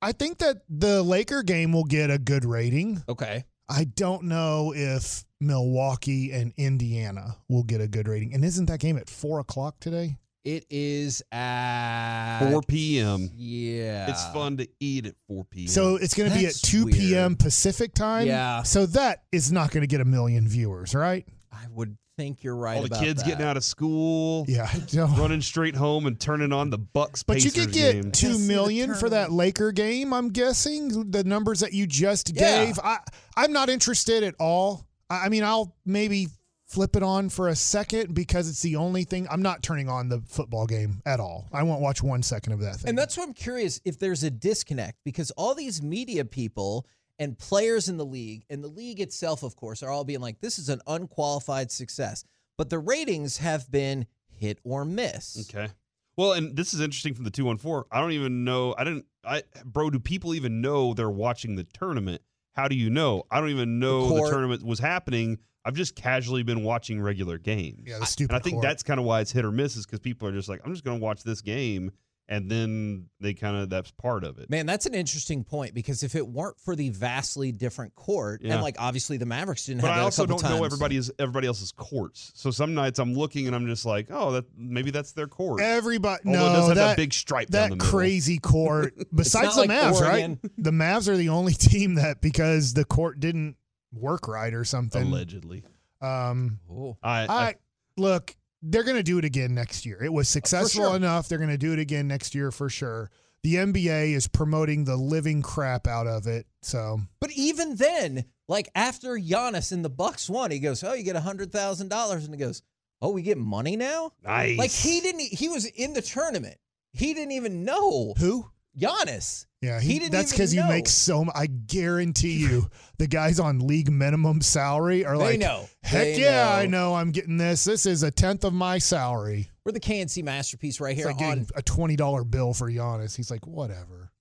[0.00, 3.02] I think that the Laker game will get a good rating.
[3.08, 3.44] Okay.
[3.68, 8.32] I don't know if Milwaukee and Indiana will get a good rating.
[8.32, 10.18] And isn't that game at four o'clock today?
[10.44, 13.30] It is at 4 p.m.
[13.34, 14.08] Yeah.
[14.08, 15.66] It's fun to eat at 4 p.m.
[15.66, 17.34] So it's going to be at That's 2 p.m.
[17.34, 18.28] Pacific time.
[18.28, 18.62] Yeah.
[18.62, 21.26] So that is not going to get a million viewers, right?
[21.66, 23.28] I would think you're right all the about kids that.
[23.28, 24.70] getting out of school, Yeah.
[25.18, 27.22] Running straight home and turning on the Bucks.
[27.22, 28.12] But you could get game.
[28.12, 29.32] two Gotta see the million for that.
[29.32, 30.14] Laker game.
[30.14, 32.64] I'm guessing the numbers that you just Yeah.
[32.66, 32.78] gave.
[32.82, 32.98] I
[33.36, 34.86] I'm not interested at all.
[35.10, 36.28] I I mean, I'll maybe
[36.68, 39.26] flip it on for a second because it's the only thing.
[39.30, 41.48] I'm not turning on the football game at all.
[41.52, 42.88] I won't watch one second of that thing.
[42.88, 46.86] And that's why I'm curious if there's a disconnect because all these media people
[47.18, 50.40] and players in the league and the league itself, of course, are all being like,
[50.40, 52.24] this is an unqualified success.
[52.58, 55.48] But the ratings have been hit or miss.
[55.48, 55.70] Okay.
[56.16, 57.86] Well, and this is interesting from the two one four.
[57.90, 58.74] I don't even know.
[58.78, 59.04] I didn't.
[59.24, 62.22] I bro, do people even know they're watching the tournament?
[62.54, 63.24] How do you know?
[63.30, 65.38] I don't even know the, court- tournament was happening.
[65.66, 67.82] I've just casually been watching regular games.
[67.86, 68.30] yeah, the stupid.
[68.30, 68.62] and I think court.
[68.62, 70.72] that's kind of why it's hit or miss, is because people are just like, I'm
[70.72, 71.90] just going to watch this game,
[72.28, 74.50] and then they kind of that's part of it.
[74.50, 78.54] Man, that's an interesting point because if it weren't for the vastly different court, Yeah.
[78.54, 80.64] and like obviously the Mavericks didn't But have I that also a couple don't know
[80.64, 82.32] everybody's everybody else's courts.
[82.34, 85.60] So some nights I'm looking and I'm just like, oh, that maybe that's their court.
[85.60, 86.22] everybody.
[86.26, 87.90] Although no, it does have that, that, big stripe down that the middle.
[87.90, 88.94] crazy court.
[89.14, 90.38] Besides the like Mavs, Oregon.
[90.42, 90.52] right?
[90.58, 93.56] The Mavs are the only team that because the court didn't
[93.92, 95.06] work right or something.
[95.06, 95.62] allegedly.
[96.02, 96.58] Um.
[97.02, 97.54] I, I I
[97.96, 98.36] look,
[98.70, 100.02] they're going to do it again next year.
[100.02, 100.96] It was successful sure.
[100.96, 101.28] enough.
[101.28, 103.10] They're going to do it again next year for sure.
[103.42, 106.46] The NBA is promoting the living crap out of it.
[106.62, 111.04] So But even then, like after Giannis and the Bucks won, he goes, "Oh, you
[111.04, 112.62] get a hundred thousand dollars," and he goes,
[113.00, 114.58] "Oh, we get money now." nice.
[114.58, 115.20] Like he didn't.
[115.20, 116.56] He was in the tournament.
[116.92, 118.50] He didn't even know who?
[118.76, 119.46] Giannis.
[119.66, 121.22] Yeah, He he, didn't that's because you make so.
[121.22, 125.68] m- I guarantee you, the guys on league minimum salary are They like, know.
[125.82, 126.52] heck They yeah, know.
[126.52, 127.64] I know I'm getting this.
[127.64, 129.50] This is a tenth of my salary.
[129.64, 131.38] We're the K&C masterpiece right It's here like on.
[131.40, 133.16] getting a twenty dollar bill for Giannis.
[133.16, 134.12] He's like, whatever.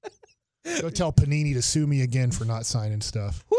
[0.82, 3.46] Go tell Panini to sue me again for not signing stuff.
[3.52, 3.58] Woo!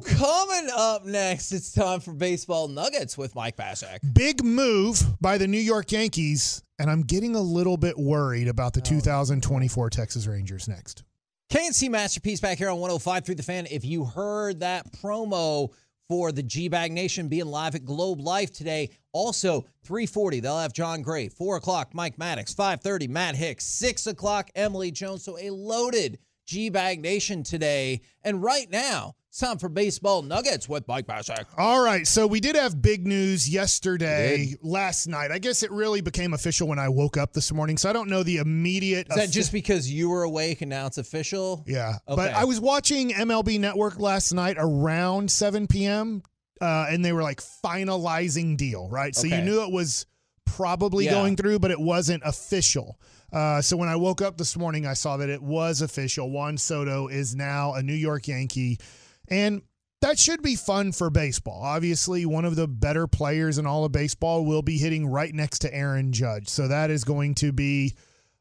[0.00, 3.98] Coming up next, it's time for baseball nuggets with Mike Bacsik.
[4.12, 8.72] Big move by the New York Yankees, and I'm getting a little bit worried about
[8.72, 11.04] the 2024 Texas Rangers next.
[11.48, 13.68] K&C Masterpiece back here on 105 through the fan.
[13.70, 15.70] If you heard that promo
[16.08, 20.72] for the G Bag Nation being live at Globe Life today, also 340, they'll have
[20.72, 21.28] Jon Gray.
[21.28, 22.54] 4 o'clock, Mike Maddux.
[22.54, 23.64] 530, Matt Hicks.
[23.66, 25.22] 6 o'clock, Emily Jones.
[25.22, 28.00] So a loaded G Bag Nation today.
[28.24, 31.46] And right now, it's time for baseball nuggets with Mike Bacsik.
[31.58, 35.32] All right, so we did have big news yesterday, last night.
[35.32, 38.08] I guess it really became official when I woke up this morning, so I don't
[38.08, 39.08] know the immediate.
[39.10, 41.64] Is that just because you were awake and now it's official?
[41.66, 42.14] Yeah, Okay.
[42.14, 46.22] but I was watching MLB Network last night around 7 p.m.
[46.60, 49.16] Uh, and they were like finalizing deal, right?
[49.16, 50.06] So you knew it was
[50.44, 51.10] probably Yeah.
[51.10, 53.00] going through, but it wasn't official.
[53.32, 56.30] Uh, so when I woke up this morning, I saw that it was official.
[56.30, 58.78] Juan Soto is now a New York Yankee,
[59.28, 59.62] and
[60.00, 61.62] that should be fun for baseball.
[61.62, 65.60] Obviously, one of the better players in all of baseball will be hitting right next
[65.60, 66.48] to Aaron Judge.
[66.48, 67.94] So that is going to be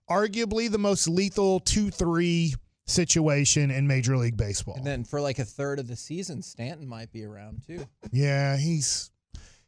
[0.09, 2.53] arguably the most lethal 2 3
[2.85, 4.75] situation in Major League Baseball.
[4.75, 7.87] And then for like a third of the season, Stanton might be around too.
[8.11, 9.09] yeah, he's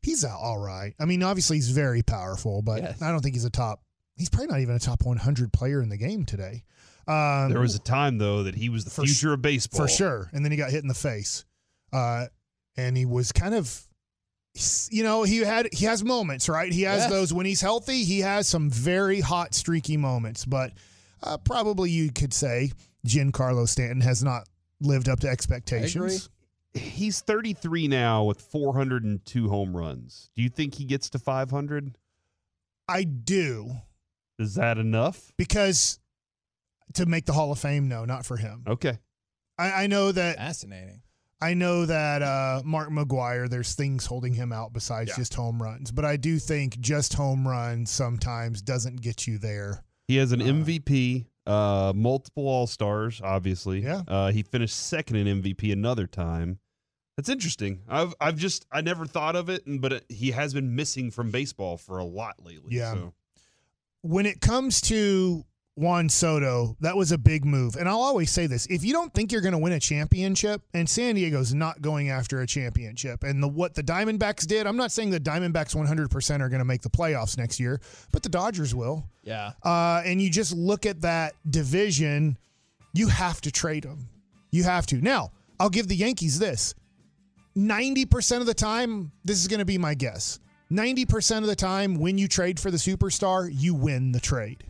[0.02, 0.94] he's all right.
[1.00, 3.02] I mean, obviously he's very powerful, but Yes.
[3.02, 3.82] I don't think he's a top.
[4.18, 6.64] He's probably not even a top 100 player in the game today.
[7.08, 10.30] Um, there was a time though that he was the future of baseball for sure,
[10.34, 11.46] and then he got hit in the face,
[11.94, 12.26] uh,
[12.78, 13.88] and he was kind of
[14.90, 16.72] you know, he had he has moments, right?
[16.72, 17.10] He has Yes.
[17.10, 18.04] those when he's healthy.
[18.06, 20.72] He has some very hot, streaky moments, but
[21.22, 22.72] uh, probably you could say
[23.06, 24.48] Giancarlo Stanton has not
[24.80, 26.30] lived up to expectations.
[26.74, 30.30] He's 33 now with 402 home runs.
[30.36, 31.98] Do you think he gets to 500?
[32.88, 33.72] I do
[34.40, 35.32] Is that enough?
[35.38, 36.00] because
[36.94, 38.64] to make the Hall of Fame, no, not for him.
[38.68, 38.98] Okay.
[39.58, 41.02] I, I know that Fascinating.
[41.42, 45.16] I know that uh, Mark McGwire, there's things holding him out besides Yeah.
[45.18, 49.84] just home runs, but I do think just home runs sometimes doesn't get you there.
[50.08, 53.82] He has an Uh, MVP, uh, multiple All Stars, obviously.
[53.84, 54.04] Yeah.
[54.08, 56.60] Uh, he finished second in MVP another time.
[57.18, 57.82] That's interesting.
[57.88, 61.32] I've I've just I never thought of it, but it, he has been missing from
[61.32, 62.76] baseball for a lot lately.
[62.76, 62.94] Yeah.
[62.94, 63.14] So.
[64.02, 65.46] when it comes to
[65.78, 67.76] Juan Soto, that was a big move.
[67.76, 70.62] And I'll always say this if you don't think you're going to win a championship,
[70.74, 74.78] and San Diego's not going after a championship, and the, what the Diamondbacks did, I'm
[74.78, 77.82] not saying the Diamondbacks 100% are going to make the playoffs next year,
[78.14, 79.04] but the Dodgers will.
[79.24, 79.52] Yeah.
[79.64, 82.38] Uh, and you just look at that division,
[82.94, 84.08] you have to trade them.
[84.52, 85.02] You have to.
[85.02, 86.74] Now, I'll give the Yankees this
[87.58, 90.40] 90% of the time, this is going to be my guess.
[90.72, 94.64] 90% of the time, when you trade for the superstar, you win the trade.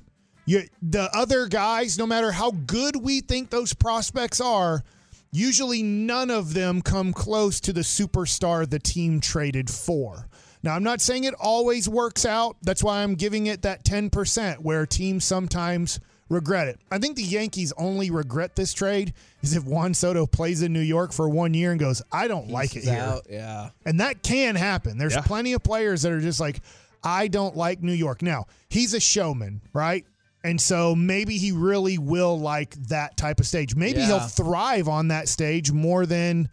[0.45, 4.83] You, the other guys, no matter how good we think those prospects are,
[5.31, 10.27] usually none of them come close to the superstar the team traded for.
[10.63, 12.57] Now, I'm not saying it always works out.
[12.63, 16.79] That's why I'm giving it that 10% where teams sometimes regret it.
[16.89, 20.79] I think the Yankees only regret this trade is if Juan Soto plays in New
[20.79, 23.19] York for one year and goes, I don't like it Pieces here.
[23.29, 23.69] Yeah.
[23.85, 24.97] And that can happen.
[24.97, 25.21] There's Yeah.
[25.21, 26.61] plenty of players that are just like,
[27.03, 28.23] I don't like New York.
[28.23, 30.03] Now, he's a showman, right?
[30.45, 33.75] And so maybe he really will like that type of stage.
[33.75, 36.49] Maybe he'll thrive on that stage more than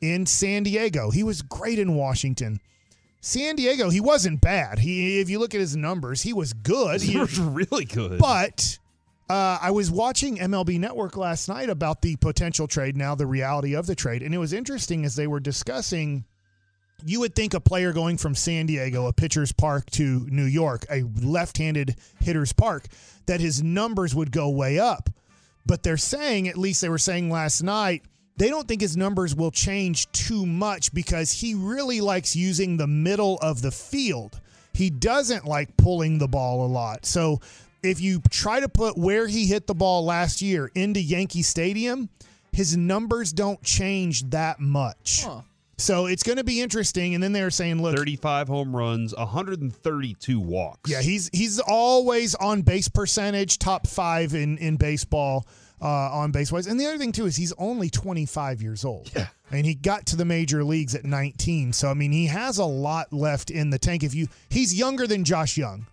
[0.00, 1.10] in San Diego.
[1.10, 2.60] He was great in Washington.
[3.20, 4.80] San Diego, he wasn't bad.
[4.80, 7.00] He if you look at his numbers, he was good.
[7.02, 8.18] He He- was really good.
[8.18, 8.78] but
[9.28, 13.74] uh, I was watching MLB Network last night about the potential trade, now the reality
[13.74, 14.22] of the trade.
[14.22, 16.24] And it was interesting as they were discussing.
[17.04, 20.86] You would think a player going from San Diego, a pitcher's park, to New York,
[20.90, 22.86] a left handed hitter's park,
[23.26, 25.10] that his numbers would go way up.
[25.66, 28.02] But they're saying, at least they were saying last night,
[28.36, 32.86] they don't think his numbers will change too much because he really likes using the
[32.86, 34.40] middle of the field.
[34.72, 37.06] He doesn't like pulling the ball a lot.
[37.06, 37.40] So
[37.82, 42.10] if you try to put where he hit the ball last year into Yankee Stadium,
[42.52, 45.24] his numbers don't change that much.
[45.24, 45.42] Huh.
[45.78, 47.14] So it's going to be interesting.
[47.14, 50.90] And then they're saying, look, 35 home runs, 132 walks.
[50.90, 55.46] Yeah, he's he's always on base percentage, top five in in baseball
[55.80, 56.66] uh, on base wise.
[56.66, 59.10] And the other thing too is he's only 25 years old.
[59.14, 59.28] Yeah.
[59.50, 61.72] and he got to the major leagues at 19.
[61.72, 64.02] So I mean, he has a lot left in the tank.
[64.02, 65.86] If you, he's younger than Josh Jung.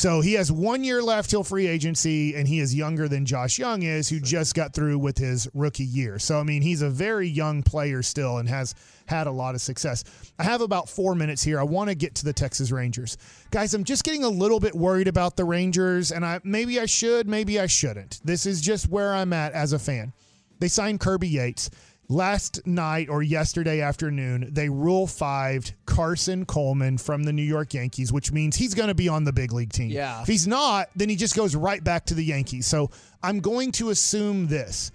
[0.00, 3.58] So he has one year left till free agency, and he is younger than Josh
[3.58, 6.18] Jung is, who just got through with his rookie year.
[6.18, 8.74] So I mean, he's a very young player still, and has
[9.04, 10.04] had a lot of success.
[10.38, 11.60] I have about four minutes here.
[11.60, 13.18] I want to get to the Texas Rangers,
[13.50, 13.74] guys.
[13.74, 17.28] I'm just getting a little bit worried about the Rangers, and I maybe I should,
[17.28, 18.22] maybe I shouldn't.
[18.24, 20.14] This is just where I'm at as a fan.
[20.60, 21.68] They signed Kirby Yates.
[22.10, 28.12] Last night or yesterday afternoon, they rule fived Carson Coleman from the New York Yankees,
[28.12, 29.90] which means he's going to be on the big league team.
[29.90, 30.20] Yeah.
[30.20, 32.66] If he's not, then he just goes right back to the Yankees.
[32.66, 32.90] So
[33.22, 34.90] I'm going to assume this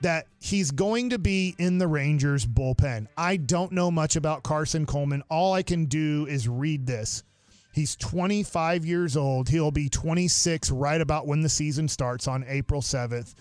[0.00, 3.06] that he's going to be in the Rangers bullpen.
[3.16, 5.22] I don't know much about Carson Coleman.
[5.30, 7.22] All I can do is read this.
[7.72, 9.48] He's 25 years old.
[9.48, 13.34] He'll be 26 right about when the season starts on April 7th.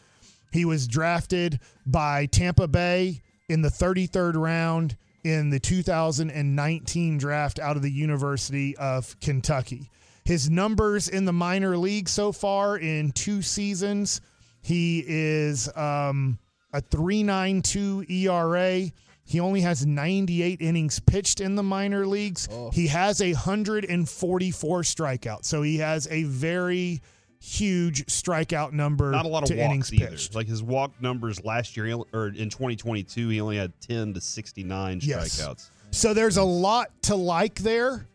[0.52, 7.76] He was drafted by Tampa Bay in the 33rd round in the 2019 draft out
[7.76, 9.90] of the University of Kentucky.
[10.24, 14.22] His numbers in the minor league so far in two seasons,
[14.62, 16.40] he is um,
[16.74, 18.92] a 3.92 ERA.
[19.24, 22.48] He only has 98 innings pitched in the minor leagues.
[22.74, 25.46] He has a 144 strikeouts.
[25.46, 27.02] So he has a very
[27.46, 30.12] huge strikeout number Not a lot of innings walks either.
[30.12, 30.36] pitched.
[30.36, 35.00] Like his walk numbers last year, or in 2022, he only had 10 to 69
[35.04, 35.40] Yes.
[35.40, 35.70] strikeouts.
[35.92, 38.08] So there's a lot to like there.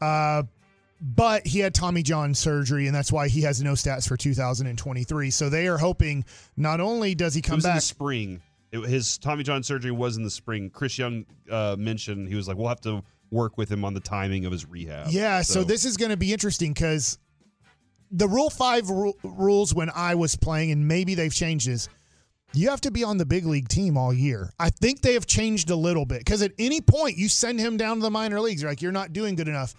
[0.00, 0.42] Uh,
[1.00, 5.30] but he had Tommy John surgery, and that's why he has no stats for 2023.
[5.30, 6.24] So they are hoping
[6.56, 8.42] not only does he come was in back, the spring.
[8.72, 10.70] It, his Tommy John surgery was in the spring.
[10.70, 14.00] Chris Young uh, mentioned he was like, "We'll have to work with him on the
[14.00, 17.18] timing of his rehab." Yeah, so, this is going to be interesting because
[18.12, 21.88] the Rule 5 ru- rules when I was playing, and maybe they've changed this,
[22.54, 24.52] you have to be on the big league team all year.
[24.60, 27.78] I think they have changed a little bit because at any point you send him
[27.78, 29.74] down to the minor leagues, you're like, you're not doing good enough.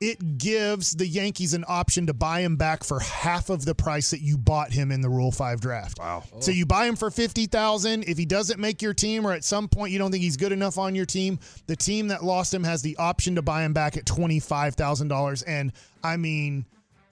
[0.00, 4.10] It gives the Yankees an option to buy him back for half of the price
[4.10, 5.98] that you bought him in the Rule 5 draft.
[5.98, 6.22] Wow.
[6.38, 8.04] So you buy him for 50,000.
[8.04, 10.52] If he doesn't make your team or at some point you don't think he's good
[10.52, 13.72] enough on your team, the team that lost him has the option to buy him
[13.72, 15.72] back at $25,000 and
[16.04, 16.64] I mean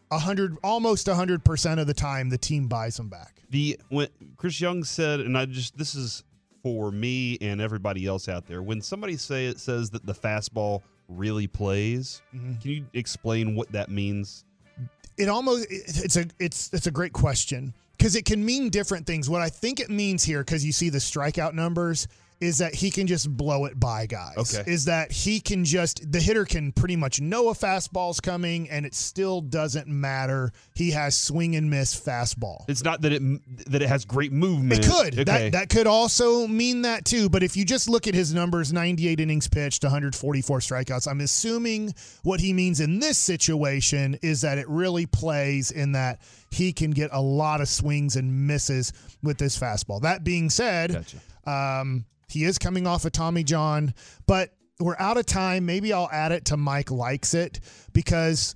[0.08, 3.42] 100 almost 100% of the time the team buys him back.
[3.50, 6.24] The when Chris Young said, and I just this is
[6.62, 8.62] for me and everybody else out there.
[8.62, 12.54] When somebody say it says that the fastball really plays, mm-hmm.
[12.60, 14.44] can you explain what that means?
[15.16, 19.30] it almost it's a it's it's a great question because it can mean different things.
[19.30, 22.08] What I think it means here, because you see the strikeout numbers,
[22.40, 24.54] is that he can just blow it by guys.
[24.54, 24.70] Okay.
[24.70, 28.84] Is that he can just the hitter can pretty much know a fastball's coming and
[28.84, 30.52] it still doesn't matter.
[30.74, 32.64] He has swing and miss fastball.
[32.68, 33.22] It's not that it
[33.70, 34.84] that it has great movement.
[34.84, 35.14] It could.
[35.14, 35.24] Okay.
[35.24, 37.28] That that could also mean that too.
[37.30, 41.94] But if you just look at his numbers, 98 innings pitched, 144 strikeouts, I'm assuming
[42.22, 46.20] what he means in this situation is that it really plays in that
[46.50, 50.00] he can get a lot of swings and misses with this fastball.
[50.02, 51.50] That being said, Gotcha.
[51.80, 53.94] um, he is coming off of Tommy John,
[54.26, 55.66] but we're out of time.
[55.66, 57.60] Maybe I'll add it to Mike likes it
[57.92, 58.54] because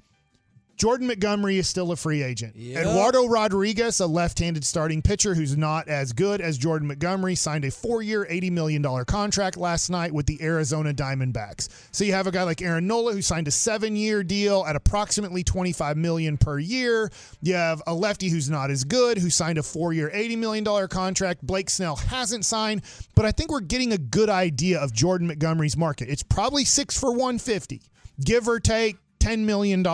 [0.80, 2.56] Jordan Montgomery is still a free agent.
[2.56, 2.86] Yep.
[2.86, 7.70] Eduardo Rodriguez, a left-handed starting pitcher who's not as good as Jordan Montgomery, signed a
[7.70, 11.68] four-year, $80 million contract last night with the Arizona Diamondbacks.
[11.92, 15.44] So you have a guy like Aaron Nola who signed a seven-year deal at approximately
[15.44, 17.12] 25 million per year.
[17.42, 21.46] You have a lefty who's not as good who signed a four-year, $80 million contract.
[21.46, 22.80] Blake Snell hasn't signed,
[23.14, 26.08] but I think we're getting a good idea of Jordan Montgomery's market.
[26.08, 27.82] It's probably six for 150,
[28.24, 29.84] give or take $10 million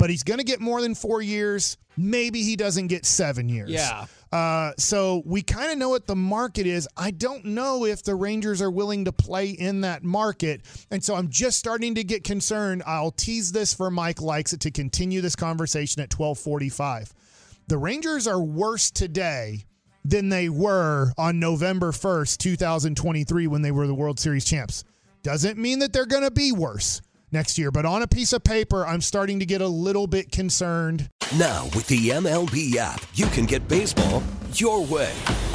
[0.00, 1.76] but he's going to get more than four years.
[1.98, 3.68] Maybe he doesn't get seven years.
[3.68, 4.06] Yeah.
[4.32, 6.88] Uh, so we kind of know what the market is.
[6.96, 10.62] I don't know if the Rangers are willing to play in that market.
[10.90, 12.82] And so I'm just starting to get concerned.
[12.86, 17.12] I'll tease this for Mike likes it to continue this conversation at 1245.
[17.68, 19.66] The Rangers are worse today
[20.02, 24.82] than they were on November 1st, 2023, when they were the World Series champs.
[25.22, 27.02] Doesn't mean that they're going to be worse
[27.32, 30.32] next year, but on a piece of paper, I'm starting to get a little bit
[30.32, 31.08] concerned.
[31.38, 34.22] Now, with the MLB app, you can get baseball
[34.54, 35.12] your way.